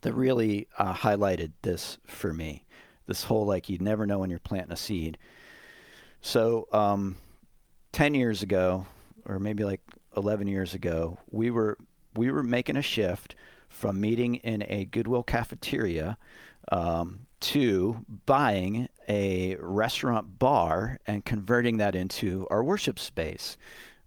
that 0.00 0.14
really 0.14 0.68
uh, 0.78 0.94
highlighted 0.94 1.52
this 1.62 1.98
for 2.06 2.32
me. 2.32 2.64
This 3.06 3.24
whole 3.24 3.44
like 3.44 3.68
you 3.68 3.78
never 3.78 4.06
know 4.06 4.18
when 4.18 4.30
you're 4.30 4.38
planting 4.38 4.72
a 4.72 4.76
seed. 4.76 5.18
So 6.22 6.68
um, 6.72 7.16
10 7.92 8.14
years 8.14 8.42
ago 8.42 8.86
or 9.26 9.38
maybe 9.38 9.64
like 9.64 9.80
11 10.16 10.46
years 10.46 10.74
ago 10.74 11.18
we 11.30 11.50
were 11.50 11.76
we 12.14 12.30
were 12.30 12.42
making 12.42 12.76
a 12.76 12.82
shift 12.82 13.34
from 13.68 14.00
meeting 14.00 14.36
in 14.36 14.64
a 14.68 14.84
goodwill 14.86 15.22
cafeteria 15.22 16.18
um, 16.70 17.26
to 17.40 18.04
buying 18.26 18.88
a 19.08 19.56
restaurant 19.60 20.38
bar 20.38 20.98
and 21.06 21.24
converting 21.24 21.78
that 21.78 21.94
into 21.94 22.46
our 22.50 22.62
worship 22.62 22.98
space 22.98 23.56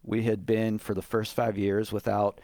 we 0.06 0.24
had 0.24 0.46
been 0.46 0.78
for 0.78 0.94
the 0.94 1.02
first 1.02 1.34
five 1.34 1.58
years 1.58 1.92
without 1.92 2.40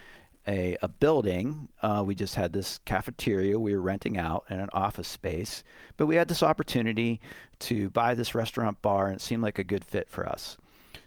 a, 0.47 0.75
a 0.81 0.87
building. 0.87 1.69
Uh, 1.81 2.03
we 2.05 2.15
just 2.15 2.35
had 2.35 2.53
this 2.53 2.79
cafeteria 2.85 3.59
we 3.59 3.73
were 3.73 3.81
renting 3.81 4.17
out 4.17 4.45
and 4.49 4.59
an 4.59 4.69
office 4.73 5.07
space. 5.07 5.63
But 5.97 6.07
we 6.07 6.15
had 6.15 6.27
this 6.27 6.43
opportunity 6.43 7.21
to 7.59 7.89
buy 7.91 8.15
this 8.15 8.33
restaurant 8.33 8.81
bar, 8.81 9.07
and 9.07 9.15
it 9.15 9.21
seemed 9.21 9.43
like 9.43 9.59
a 9.59 9.63
good 9.63 9.85
fit 9.85 10.09
for 10.09 10.27
us. 10.27 10.57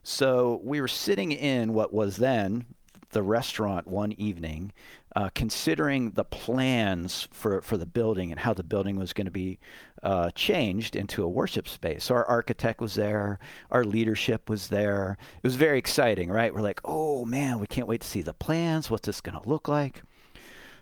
So 0.02 0.60
we 0.62 0.80
were 0.80 0.88
sitting 0.88 1.32
in 1.32 1.72
what 1.72 1.92
was 1.92 2.16
then 2.18 2.66
the 3.14 3.22
restaurant 3.22 3.86
one 3.86 4.12
evening, 4.12 4.72
uh, 5.16 5.30
considering 5.34 6.10
the 6.10 6.24
plans 6.24 7.28
for, 7.32 7.62
for 7.62 7.78
the 7.78 7.86
building 7.86 8.30
and 8.30 8.40
how 8.40 8.52
the 8.52 8.62
building 8.62 8.96
was 8.96 9.14
going 9.14 9.24
to 9.24 9.30
be 9.30 9.58
uh, 10.02 10.30
changed 10.32 10.94
into 10.94 11.24
a 11.24 11.28
worship 11.28 11.66
space. 11.66 12.04
So 12.04 12.14
our 12.14 12.26
architect 12.26 12.80
was 12.80 12.94
there, 12.94 13.38
our 13.70 13.84
leadership 13.84 14.50
was 14.50 14.68
there. 14.68 15.16
It 15.36 15.46
was 15.46 15.56
very 15.56 15.78
exciting, 15.78 16.30
right? 16.30 16.52
We're 16.52 16.60
like, 16.60 16.80
oh 16.84 17.24
man, 17.24 17.58
we 17.60 17.66
can't 17.66 17.88
wait 17.88 18.02
to 18.02 18.06
see 18.06 18.20
the 18.20 18.34
plans. 18.34 18.90
What's 18.90 19.06
this 19.06 19.22
going 19.22 19.40
to 19.40 19.48
look 19.48 19.68
like? 19.68 20.02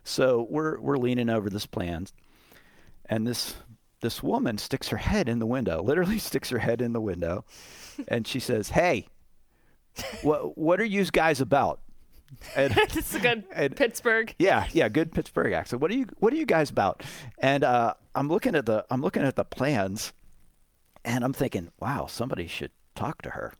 So 0.05 0.47
we're 0.51 0.81
we're 0.81 0.97
leaning 0.97 1.31
over 1.31 1.49
this 1.49 1.67
plan, 1.67 2.07
and 3.07 3.27
this 3.27 3.55
this 4.01 4.23
woman 4.23 4.59
sticks 4.59 4.89
her 4.89 4.97
head 4.97 5.29
in 5.29 5.39
the 5.39 5.47
window, 5.47 5.81
literally 5.85 6.19
sticks 6.19 6.51
her 6.51 6.59
head 6.59 6.83
in 6.83 6.93
the 6.93 7.01
window, 7.01 7.45
and 8.09 8.27
she 8.27 8.41
says, 8.41 8.71
"Hey, 8.71 9.07
what 10.23 10.59
what 10.59 10.81
are 10.81 10.85
you 10.85 11.05
guys 11.05 11.41
about?" 11.41 11.82
And, 12.57 12.77
is 12.97 13.15
a 13.15 13.21
good 13.21 13.45
and- 13.53 13.77
Pittsburgh. 13.77 14.35
yeah, 14.39 14.67
yeah, 14.73 14.89
good 14.89 15.13
Pittsburgh 15.13 15.53
accent. 15.53 15.81
What 15.83 15.91
are 15.91 15.95
you 15.95 16.07
What 16.19 16.33
are 16.33 16.37
you 16.37 16.47
guys 16.47 16.71
about? 16.71 17.03
And 17.39 17.65
uh, 17.65 17.95
I'm 18.15 18.29
looking 18.29 18.55
at 18.55 18.67
the 18.67 18.85
I'm 18.91 19.01
looking 19.03 19.23
at 19.23 19.37
the 19.37 19.45
plans, 19.45 20.13
and 21.05 21.25
I'm 21.25 21.33
thinking, 21.33 21.71
wow, 21.81 22.07
somebody 22.07 22.47
should 22.47 22.71
talk 22.95 23.23
to 23.23 23.31
her. 23.31 23.55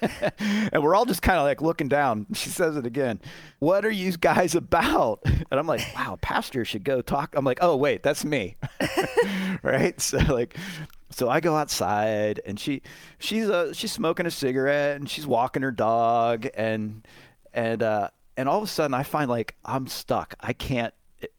and 0.72 0.82
we're 0.82 0.94
all 0.94 1.04
just 1.04 1.20
kind 1.20 1.38
of 1.38 1.44
like 1.44 1.60
looking 1.60 1.88
down. 1.88 2.26
She 2.32 2.48
says 2.48 2.76
it 2.76 2.86
again. 2.86 3.20
What 3.58 3.84
are 3.84 3.90
you 3.90 4.12
guys 4.16 4.54
about? 4.54 5.20
And 5.24 5.60
I'm 5.60 5.66
like, 5.66 5.82
wow, 5.94 6.18
pastor 6.22 6.64
should 6.64 6.82
go 6.84 7.02
talk. 7.02 7.34
I'm 7.36 7.44
like, 7.44 7.58
oh 7.60 7.76
wait, 7.76 8.02
that's 8.02 8.24
me, 8.24 8.56
right? 9.62 10.00
So 10.00 10.18
like. 10.18 10.56
So 11.10 11.28
I 11.28 11.38
go 11.38 11.54
outside 11.54 12.40
and 12.44 12.58
she 12.58 12.82
she's 13.20 13.48
uh, 13.48 13.72
she's 13.72 13.92
smoking 13.92 14.26
a 14.26 14.32
cigarette 14.32 14.96
and 14.96 15.08
she's 15.08 15.24
walking 15.24 15.62
her 15.62 15.70
dog 15.70 16.48
and 16.56 17.06
and 17.54 17.82
uh, 17.82 18.08
and 18.36 18.48
all 18.48 18.58
of 18.58 18.64
a 18.64 18.66
sudden 18.66 18.92
I 18.92 19.04
find 19.04 19.30
like 19.30 19.56
I'm 19.64 19.86
stuck. 19.86 20.34
I 20.40 20.52
can't 20.52 20.92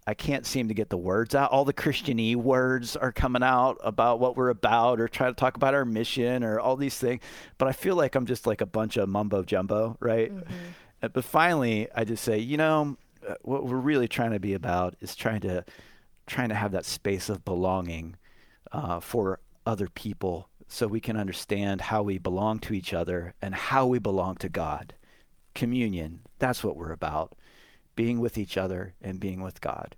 I 0.08 0.14
can't 0.14 0.46
seem 0.46 0.70
to 0.70 0.74
get 0.74 0.90
the 0.90 0.98
words 0.98 1.36
out. 1.36 1.52
All 1.52 1.66
the 1.66 1.74
Christiany 1.74 2.36
words 2.36 2.96
are 2.96 3.12
coming 3.12 3.44
out 3.44 3.78
about 3.84 4.20
what 4.20 4.36
we're 4.36 4.50
about, 4.50 5.00
or 5.00 5.08
trying 5.08 5.34
to 5.34 5.40
talk 5.40 5.56
about 5.58 5.74
our 5.76 5.86
mission, 5.86 6.44
or 6.44 6.60
all 6.60 6.76
these 6.76 6.98
things. 6.98 7.22
But 7.58 7.68
I 7.68 7.72
feel 7.72 7.96
like 7.96 8.16
I'm 8.16 8.26
just 8.26 8.48
like 8.48 8.62
a 8.62 8.66
bunch 8.66 8.98
of 8.98 9.10
mumbo 9.10 9.44
jumbo, 9.44 9.98
right? 10.00 10.32
Uh, 11.04 11.10
But 11.10 11.24
finally, 11.24 11.88
I 11.94 12.04
just 12.04 12.24
say, 12.24 12.40
you 12.40 12.58
know, 12.58 12.98
uh, 13.28 13.36
what 13.44 13.66
we're 13.66 13.78
really 13.78 14.08
trying 14.08 14.32
to 14.32 14.40
be 14.40 14.54
about 14.54 14.96
is 15.02 15.16
trying 15.16 15.42
to 15.42 15.64
trying 16.26 16.50
to 16.50 16.56
have 16.56 16.72
that 16.72 16.86
space 16.86 17.30
of 17.30 17.46
belonging 17.46 18.16
uh, 18.72 19.00
for 19.00 19.40
other 19.68 19.88
people, 19.88 20.50
so 20.68 20.88
we 20.88 21.00
can 21.00 21.18
understand 21.18 21.82
how 21.82 22.02
we 22.02 22.18
belong 22.18 22.58
to 22.60 22.74
each 22.74 22.94
other 22.94 23.36
and 23.42 23.54
how 23.54 23.86
we 23.86 24.00
belong 24.00 24.36
to 24.38 24.50
God 24.50 24.96
communion. 25.56 26.20
That's 26.38 26.64
what 26.64 26.76
we're 26.78 26.92
about. 26.92 27.36
Being 27.96 28.20
with 28.20 28.38
each 28.38 28.58
other 28.58 28.94
and 29.02 29.20
being 29.20 29.42
with 29.42 29.62
God. 29.62 29.96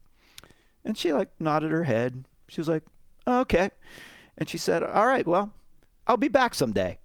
And 0.85 0.97
she 0.97 1.11
like 1.11 1.29
nodded 1.39 1.71
her 1.71 1.83
head. 1.83 2.23
She 2.47 2.61
was 2.61 2.69
like, 2.69 2.83
"Oh, 3.25 3.41
okay. 3.41 3.71
And 4.37 4.47
she 4.47 4.57
said, 4.57 4.83
All 4.83 5.07
right, 5.07 5.25
well, 5.25 5.51
I'll 6.05 6.17
be 6.17 6.27
back 6.27 6.53
someday. 6.53 6.99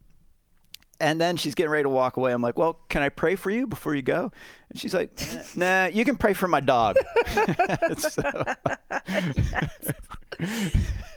And 1.00 1.20
then 1.20 1.36
she's 1.36 1.56
getting 1.56 1.70
ready 1.70 1.82
to 1.82 1.88
walk 1.88 2.16
away. 2.16 2.32
I'm 2.32 2.42
like, 2.42 2.58
Well, 2.58 2.78
can 2.88 3.02
I 3.02 3.08
pray 3.08 3.34
for 3.36 3.50
you 3.50 3.66
before 3.66 3.94
you 3.94 4.02
go? 4.02 4.30
And 4.70 4.78
she's 4.78 4.94
like, 4.94 5.18
Nah, 5.56 5.86
you 5.86 6.04
can 6.04 6.16
pray 6.16 6.34
for 6.34 6.46
my 6.46 6.60
dog. 6.60 6.96
so, 7.98 8.22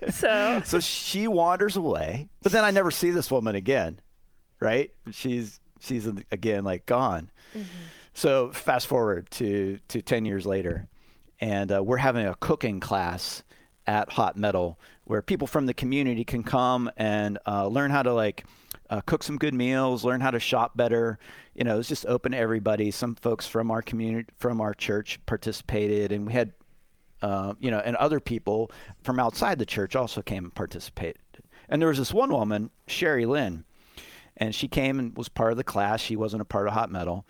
So 0.09 0.61
so 0.63 0.79
she 0.79 1.27
wanders 1.27 1.75
away. 1.75 2.29
But 2.41 2.51
then 2.51 2.63
I 2.63 2.71
never 2.71 2.91
see 2.91 3.11
this 3.11 3.29
woman 3.29 3.55
again. 3.55 3.99
Right? 4.59 4.91
She's 5.11 5.59
she's 5.85 6.07
again 6.31 6.63
like 6.63 6.85
gone. 6.85 7.31
So 8.13 8.51
fast 8.51 8.87
forward 8.87 9.29
to 9.31 9.79
to 9.89 10.01
ten 10.01 10.25
years 10.25 10.45
later, 10.45 10.87
and 11.39 11.71
uh, 11.71 11.83
we're 11.83 11.97
having 11.97 12.25
a 12.25 12.35
cooking 12.35 12.79
class 12.79 13.43
at 13.87 14.11
Hot 14.11 14.35
Metal 14.37 14.79
where 15.05 15.21
people 15.21 15.47
from 15.47 15.65
the 15.65 15.73
community 15.73 16.23
can 16.23 16.43
come 16.43 16.89
and 16.97 17.37
uh, 17.45 17.67
learn 17.67 17.91
how 17.91 18.01
to 18.01 18.13
like 18.13 18.45
uh, 18.89 19.01
cook 19.01 19.23
some 19.23 19.37
good 19.37 19.53
meals, 19.53 20.03
learn 20.03 20.21
how 20.21 20.31
to 20.31 20.39
shop 20.39 20.75
better. 20.75 21.19
You 21.53 21.63
know, 21.63 21.79
it's 21.79 21.89
just 21.89 22.05
open 22.07 22.31
to 22.33 22.37
everybody. 22.37 22.91
Some 22.91 23.15
folks 23.15 23.47
from 23.47 23.71
our 23.71 23.81
community, 23.81 24.29
from 24.37 24.61
our 24.61 24.73
church, 24.73 25.19
participated, 25.25 26.11
and 26.11 26.27
we 26.27 26.33
had, 26.33 26.53
uh, 27.21 27.53
you 27.59 27.71
know, 27.71 27.79
and 27.79 27.95
other 27.97 28.19
people 28.19 28.71
from 29.03 29.19
outside 29.19 29.59
the 29.59 29.65
church 29.65 29.95
also 29.95 30.21
came 30.21 30.45
and 30.45 30.55
participated. 30.55 31.21
And 31.69 31.81
there 31.81 31.89
was 31.89 31.97
this 31.97 32.13
one 32.13 32.31
woman, 32.31 32.69
Sherry 32.87 33.25
Lynn, 33.25 33.65
and 34.37 34.53
she 34.53 34.67
came 34.67 34.99
and 34.99 35.15
was 35.17 35.29
part 35.29 35.51
of 35.51 35.57
the 35.57 35.63
class. 35.63 36.01
She 36.01 36.15
wasn't 36.15 36.41
a 36.41 36.45
part 36.45 36.67
of 36.67 36.73
Hot 36.73 36.91
Metal. 36.91 37.25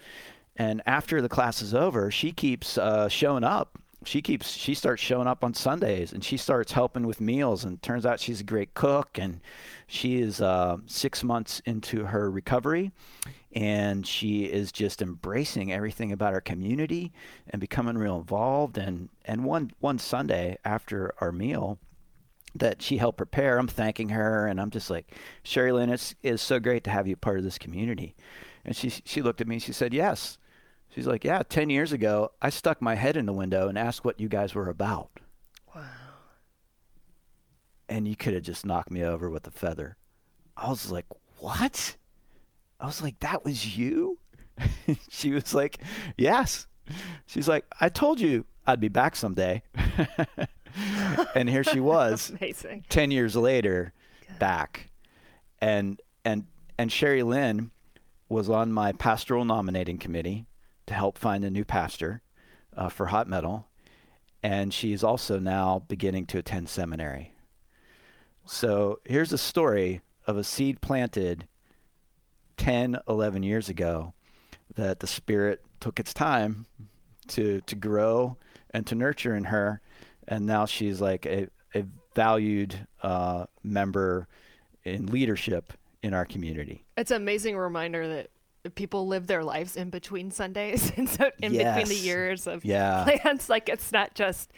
And 0.56 0.82
after 0.86 1.22
the 1.22 1.30
class 1.30 1.62
is 1.62 1.74
over, 1.74 2.10
she 2.12 2.32
keeps 2.32 2.78
uh, 2.78 3.10
showing 3.10 3.44
up. 3.44 3.78
She 4.06 4.22
keeps 4.22 4.52
she 4.52 4.76
starts 4.76 5.02
showing 5.02 5.28
up 5.28 5.44
on 5.44 5.56
Sundays, 5.56 6.14
and 6.14 6.24
she 6.24 6.38
starts 6.38 6.72
helping 6.72 7.08
with 7.08 7.20
meals. 7.20 7.66
And 7.66 7.82
turns 7.82 8.06
out 8.06 8.20
she's 8.20 8.40
a 8.40 8.44
great 8.44 8.76
cook, 8.76 9.18
and 9.18 9.42
she 9.88 10.22
is 10.22 10.42
uh, 10.42 10.78
six 10.86 11.24
months 11.24 11.60
into 11.66 12.06
her 12.06 12.30
recovery, 12.30 12.92
and 13.54 14.06
she 14.06 14.46
is 14.46 14.72
just 14.72 15.02
embracing 15.02 15.74
everything 15.74 16.12
about 16.12 16.34
our 16.34 16.42
community 16.42 17.14
and 17.50 17.60
becoming 17.60 17.98
real 17.98 18.18
involved. 18.18 18.78
And 18.78 19.10
and 19.26 19.44
one 19.44 19.72
one 19.80 19.98
Sunday 19.98 20.60
after 20.64 21.16
our 21.20 21.32
meal, 21.32 21.80
that 22.56 22.82
she 22.82 22.98
helped 22.98 23.18
prepare. 23.18 23.58
I'm 23.58 23.68
thanking 23.68 24.10
her, 24.10 24.48
and 24.48 24.60
I'm 24.60 24.72
just 24.72 24.90
like, 24.90 25.14
Sherry 25.44 25.72
Lynn, 25.72 25.90
it's, 25.90 26.16
it's 26.24 26.42
so 26.42 26.60
great 26.60 26.84
to 26.86 26.90
have 26.90 27.08
you 27.08 27.16
part 27.16 27.38
of 27.38 27.44
this 27.44 27.58
community. 27.58 28.16
And 28.64 28.76
she 28.76 28.90
she 28.90 29.22
looked 29.22 29.42
at 29.42 29.48
me 29.48 29.56
and 29.56 29.64
she 29.64 29.74
said, 29.74 29.94
Yes. 29.94 30.38
She's 30.90 31.06
like, 31.06 31.24
Yeah, 31.24 31.44
10 31.48 31.70
years 31.70 31.92
ago, 31.92 32.32
I 32.42 32.50
stuck 32.50 32.82
my 32.82 32.96
head 32.96 33.16
in 33.18 33.26
the 33.28 33.34
window 33.34 33.68
and 33.68 33.78
asked 33.78 34.04
what 34.04 34.20
you 34.20 34.28
guys 34.28 34.56
were 34.56 34.70
about. 34.70 35.10
wow. 35.76 35.84
And 37.88 38.08
you 38.08 38.16
could 38.16 38.34
have 38.34 38.44
just 38.44 38.66
knocked 38.66 38.90
me 38.90 39.04
over 39.04 39.30
with 39.30 39.46
a 39.46 39.52
feather. 39.52 39.98
I 40.58 40.70
was 40.70 40.90
like, 40.92 41.06
What? 41.40 41.96
I 42.80 42.88
was 42.88 43.04
like, 43.04 43.20
That 43.20 43.46
was 43.46 43.78
you? 43.78 44.18
she 45.10 45.32
was 45.32 45.54
like, 45.54 45.78
Yes. 46.18 46.66
She's 47.28 47.48
like, 47.48 47.66
I 47.80 47.90
told 47.90 48.20
you 48.20 48.46
I'd 48.66 48.80
be 48.80 48.88
back 48.88 49.16
someday. 49.16 49.62
and 51.36 51.50
here 51.50 51.64
she 51.64 51.80
was. 51.80 52.30
Amazing. 52.42 52.86
10 52.90 53.12
years 53.12 53.36
later 53.36 53.94
back 54.40 54.90
and 55.60 56.02
and 56.24 56.46
and 56.78 56.92
Sherry 56.92 57.24
Lynn 57.24 57.72
was 58.28 58.50
on 58.50 58.72
my 58.72 58.92
pastoral 58.92 59.46
nominating 59.46 59.98
committee 59.98 60.46
to 60.88 60.94
help 60.94 61.18
find 61.18 61.46
a 61.46 61.50
new 61.50 61.64
pastor 61.64 62.22
uh, 62.76 62.90
for 62.90 63.08
hot 63.08 63.28
metal 63.28 63.68
and 64.44 64.74
she's 64.74 65.04
also 65.04 65.40
now 65.40 65.84
beginning 65.88 66.26
to 66.26 66.38
attend 66.38 66.68
seminary 66.68 67.32
so 68.46 69.00
here's 69.06 69.32
a 69.32 69.38
story 69.38 70.02
of 70.28 70.38
a 70.38 70.44
seed 70.44 70.82
planted 70.82 71.48
10 72.58 72.98
11 73.08 73.44
years 73.44 73.70
ago 73.70 74.14
that 74.76 75.00
the 75.00 75.08
spirit 75.08 75.64
took 75.80 76.00
its 76.00 76.14
time 76.14 76.66
to 77.28 77.62
to 77.62 77.76
grow 77.76 78.38
and 78.76 78.86
to 78.88 78.96
nurture 78.96 79.36
in 79.36 79.46
her. 79.46 79.82
And 80.28 80.46
now 80.46 80.66
she's 80.66 81.02
like 81.02 81.26
a, 81.26 81.48
a 81.74 81.86
valued 82.16 82.88
uh, 83.04 83.46
member 83.64 84.28
in 84.84 85.08
leadership 85.08 85.74
in 86.02 86.14
our 86.14 86.26
community. 86.26 86.86
It's 86.98 87.12
an 87.12 87.18
amazing 87.18 87.58
reminder 87.58 88.08
that 88.08 88.30
people 88.76 89.08
live 89.08 89.28
their 89.28 89.44
lives 89.44 89.76
in 89.76 89.90
between 89.90 90.32
Sundays 90.32 90.92
and 90.98 91.08
so 91.08 91.30
in 91.40 91.54
yes. 91.54 91.78
between 91.78 91.98
the 91.98 92.04
years 92.04 92.48
of 92.48 92.66
yeah. 92.66 93.04
plans. 93.04 93.50
Like 93.56 93.70
it's 93.70 93.92
not 93.92 94.16
just 94.16 94.52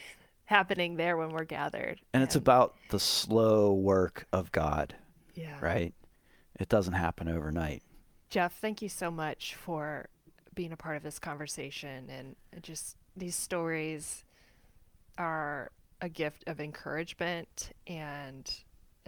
happening 0.45 0.95
there 0.95 1.18
when 1.18 1.30
we're 1.30 1.43
gathered. 1.43 1.99
And, 2.13 2.22
and 2.22 2.24
it's 2.24 2.36
about 2.36 2.76
the 2.89 2.99
slow 2.99 3.74
work 3.74 4.28
of 4.32 4.51
God. 4.51 4.95
Yeah. 5.36 5.57
Right? 5.61 5.93
It 6.59 6.70
doesn't 6.70 6.93
happen 6.93 7.28
overnight. 7.28 7.84
Jeff, 8.30 8.57
thank 8.59 8.82
you 8.82 8.89
so 8.89 9.11
much 9.11 9.55
for 9.55 10.09
being 10.55 10.72
a 10.72 10.78
part 10.78 10.97
of 10.97 11.03
this 11.03 11.20
conversation 11.20 12.09
and 12.09 12.63
just 12.63 12.97
these 13.15 13.36
stories 13.36 14.26
are 15.18 15.72
a 16.01 16.09
gift 16.09 16.43
of 16.47 16.59
encouragement 16.59 17.72
and 17.88 18.51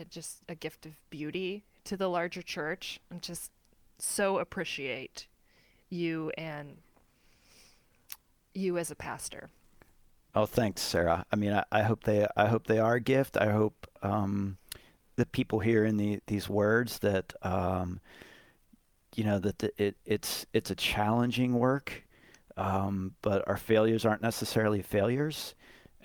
just 0.10 0.39
a 0.47 0.55
gift 0.55 0.86
of 0.86 0.93
beauty 1.10 1.64
to 1.84 1.97
the 1.97 2.07
larger 2.07 2.41
church. 2.41 2.99
I 3.14 3.18
just 3.18 3.51
so 3.97 4.39
appreciate 4.39 5.28
you 5.89 6.32
and 6.38 6.78
you 8.53 8.78
as 8.78 8.91
a 8.91 8.95
pastor. 8.95 9.49
Oh, 10.36 10.45
thanks, 10.45 10.82
Sarah. 10.82 11.26
I 11.32 11.36
mean, 11.36 11.53
I, 11.53 11.64
I 11.72 11.84
hope 11.84 12.03
they, 12.03 12.28
I 12.38 12.47
hope 12.47 12.68
they 12.68 12.80
are 12.80 12.95
a 12.95 13.01
gift. 13.01 13.38
I 13.38 13.51
hope 13.51 13.88
um, 14.01 14.57
that 15.16 15.32
people 15.32 15.60
hear 15.60 15.84
in 15.86 15.97
the, 15.97 16.20
these 16.28 16.47
words 16.47 16.99
that, 16.99 17.34
um, 17.41 17.99
you 19.16 19.24
know, 19.24 19.39
that 19.39 19.60
the, 19.60 19.72
it, 19.84 19.97
it's, 20.05 20.45
it's 20.53 20.70
a 20.70 20.76
challenging 20.76 21.55
work, 21.55 22.03
um, 22.57 23.16
but 23.22 23.47
our 23.47 23.57
failures 23.57 24.05
aren't 24.05 24.22
necessarily 24.22 24.82
failures 24.82 25.55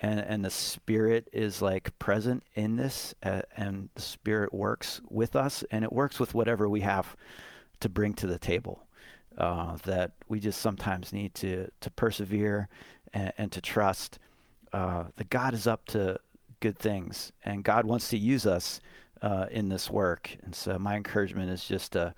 and 0.01 0.19
and 0.19 0.43
the 0.43 0.49
spirit 0.49 1.27
is 1.31 1.61
like 1.61 1.97
present 1.99 2.43
in 2.55 2.75
this 2.75 3.13
uh, 3.23 3.41
and 3.57 3.89
the 3.95 4.01
spirit 4.01 4.53
works 4.53 5.01
with 5.09 5.35
us 5.35 5.63
and 5.71 5.83
it 5.83 5.93
works 5.93 6.19
with 6.19 6.33
whatever 6.33 6.67
we 6.67 6.81
have 6.81 7.15
to 7.79 7.89
bring 7.89 8.13
to 8.13 8.27
the 8.27 8.39
table 8.39 8.85
uh, 9.37 9.77
that 9.85 10.11
we 10.27 10.39
just 10.39 10.61
sometimes 10.61 11.13
need 11.13 11.33
to 11.35 11.69
to 11.81 11.89
persevere 11.91 12.67
and, 13.13 13.33
and 13.37 13.51
to 13.51 13.61
trust 13.61 14.19
uh, 14.73 15.05
that 15.15 15.29
God 15.29 15.53
is 15.53 15.67
up 15.67 15.85
to 15.87 16.19
good 16.59 16.77
things 16.77 17.31
and 17.43 17.63
God 17.63 17.85
wants 17.85 18.09
to 18.09 18.17
use 18.17 18.45
us 18.45 18.81
uh, 19.21 19.45
in 19.49 19.69
this 19.69 19.89
work. 19.89 20.35
And 20.43 20.53
so 20.53 20.77
my 20.77 20.95
encouragement 20.95 21.49
is 21.49 21.65
just 21.65 21.95
uh, 21.95 22.11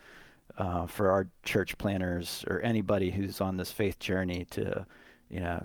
uh, 0.58 0.88
for 0.88 1.12
our 1.12 1.28
church 1.44 1.78
planters 1.78 2.44
or 2.48 2.62
anybody 2.62 3.12
who's 3.12 3.42
on 3.42 3.58
this 3.58 3.72
faith 3.72 4.00
journey 4.00 4.46
to 4.52 4.86
you 5.30 5.40
know 5.40 5.64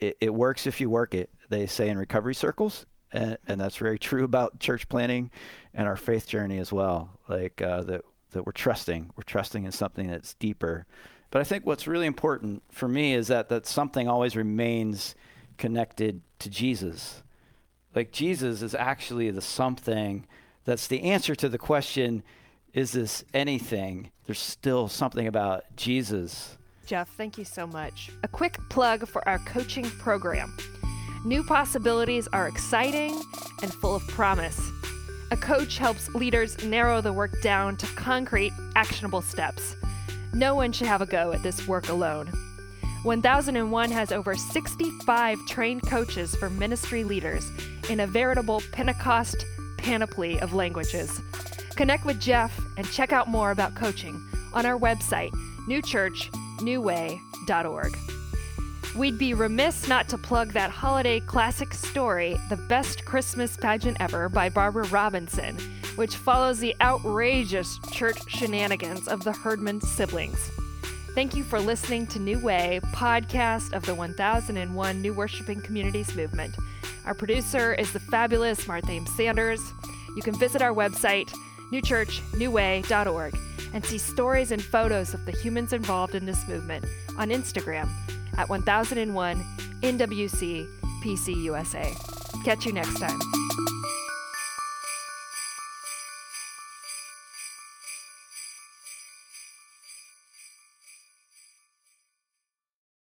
it, 0.00 0.16
it 0.20 0.34
works 0.34 0.66
if 0.66 0.80
you 0.80 0.90
work 0.90 1.14
it 1.14 1.30
they 1.48 1.66
say 1.66 1.88
in 1.88 1.98
recovery 1.98 2.34
circles, 2.34 2.86
and, 3.12 3.38
and 3.46 3.60
that's 3.60 3.76
very 3.76 3.98
true 3.98 4.24
about 4.24 4.58
church 4.58 4.88
planting 4.88 5.30
and 5.72 5.86
our 5.86 5.96
faith 5.96 6.26
journey 6.26 6.58
as 6.58 6.72
well. 6.72 7.10
Like 7.28 7.62
uh, 7.62 7.82
that 7.84 8.02
that 8.32 8.44
we're 8.44 8.52
trusting, 8.52 9.10
we're 9.16 9.22
trusting 9.22 9.64
in 9.64 9.72
something 9.72 10.08
that's 10.08 10.34
deeper. 10.34 10.86
But 11.30 11.40
I 11.40 11.44
think 11.44 11.66
what's 11.66 11.86
really 11.86 12.06
important 12.06 12.62
for 12.70 12.88
me 12.88 13.14
is 13.14 13.28
that 13.28 13.48
that 13.48 13.66
something 13.66 14.08
always 14.08 14.36
remains 14.36 15.14
connected 15.56 16.20
to 16.40 16.50
Jesus. 16.50 17.22
Like 17.94 18.12
Jesus 18.12 18.62
is 18.62 18.74
actually 18.74 19.30
the 19.30 19.40
something 19.40 20.26
that's 20.64 20.86
the 20.86 21.02
answer 21.02 21.34
to 21.36 21.48
the 21.48 21.58
question 21.58 22.22
is 22.72 22.90
this 22.92 23.24
anything? 23.32 24.10
There's 24.26 24.40
still 24.40 24.88
something 24.88 25.28
about 25.28 25.64
Jesus. 25.76 26.58
Jeff, 26.86 27.08
thank 27.16 27.38
you 27.38 27.44
so 27.44 27.66
much. 27.66 28.10
A 28.24 28.28
quick 28.28 28.58
plug 28.68 29.06
for 29.06 29.26
our 29.28 29.38
coaching 29.38 29.84
program. 29.84 30.56
New 31.26 31.42
possibilities 31.42 32.28
are 32.34 32.48
exciting 32.48 33.18
and 33.62 33.72
full 33.72 33.94
of 33.94 34.06
promise. 34.08 34.60
A 35.30 35.38
coach 35.38 35.78
helps 35.78 36.14
leaders 36.14 36.62
narrow 36.62 37.00
the 37.00 37.14
work 37.14 37.40
down 37.40 37.78
to 37.78 37.86
concrete, 37.94 38.52
actionable 38.76 39.22
steps. 39.22 39.74
No 40.34 40.54
one 40.54 40.70
should 40.70 40.86
have 40.86 41.00
a 41.00 41.06
go 41.06 41.32
at 41.32 41.42
this 41.42 41.66
work 41.66 41.88
alone. 41.88 42.26
1001 43.04 43.90
has 43.90 44.12
over 44.12 44.34
65 44.34 45.38
trained 45.46 45.88
coaches 45.88 46.36
for 46.36 46.50
ministry 46.50 47.04
leaders 47.04 47.50
in 47.88 48.00
a 48.00 48.06
veritable 48.06 48.60
Pentecost 48.72 49.46
panoply 49.78 50.38
of 50.40 50.52
languages. 50.52 51.22
Connect 51.74 52.04
with 52.04 52.20
Jeff 52.20 52.54
and 52.76 52.86
check 52.92 53.14
out 53.14 53.28
more 53.28 53.50
about 53.50 53.74
coaching 53.74 54.22
on 54.52 54.66
our 54.66 54.78
website, 54.78 55.30
newchurchnewway.org. 55.66 57.96
We'd 58.96 59.18
be 59.18 59.34
remiss 59.34 59.88
not 59.88 60.08
to 60.10 60.18
plug 60.18 60.52
that 60.52 60.70
holiday 60.70 61.18
classic 61.18 61.74
story, 61.74 62.36
The 62.48 62.56
Best 62.56 63.04
Christmas 63.04 63.56
Pageant 63.56 63.96
Ever 63.98 64.28
by 64.28 64.48
Barbara 64.48 64.86
Robinson, 64.86 65.58
which 65.96 66.14
follows 66.14 66.60
the 66.60 66.76
outrageous 66.80 67.80
church 67.90 68.18
shenanigans 68.28 69.08
of 69.08 69.24
the 69.24 69.32
Herdman 69.32 69.80
siblings. 69.80 70.38
Thank 71.12 71.34
you 71.34 71.42
for 71.42 71.58
listening 71.58 72.06
to 72.08 72.20
New 72.20 72.38
Way, 72.38 72.80
podcast 72.92 73.72
of 73.72 73.84
the 73.84 73.96
1001 73.96 75.02
New 75.02 75.12
Worshiping 75.12 75.60
Communities 75.60 76.14
Movement. 76.14 76.54
Our 77.04 77.14
producer 77.14 77.74
is 77.74 77.92
the 77.92 77.98
fabulous 77.98 78.66
Marthame 78.66 79.08
Sanders. 79.08 79.60
You 80.14 80.22
can 80.22 80.38
visit 80.38 80.62
our 80.62 80.72
website, 80.72 81.34
newchurchnewway.org, 81.72 83.38
and 83.72 83.84
see 83.84 83.98
stories 83.98 84.52
and 84.52 84.62
photos 84.62 85.14
of 85.14 85.26
the 85.26 85.32
humans 85.32 85.72
involved 85.72 86.14
in 86.14 86.26
this 86.26 86.46
movement 86.46 86.84
on 87.18 87.30
Instagram 87.30 87.88
at 88.38 88.48
1001 88.48 89.44
NWC 89.82 90.66
PC 91.02 91.36
USA. 91.44 91.94
Catch 92.44 92.66
you 92.66 92.72
next 92.72 92.98
time. 92.98 93.18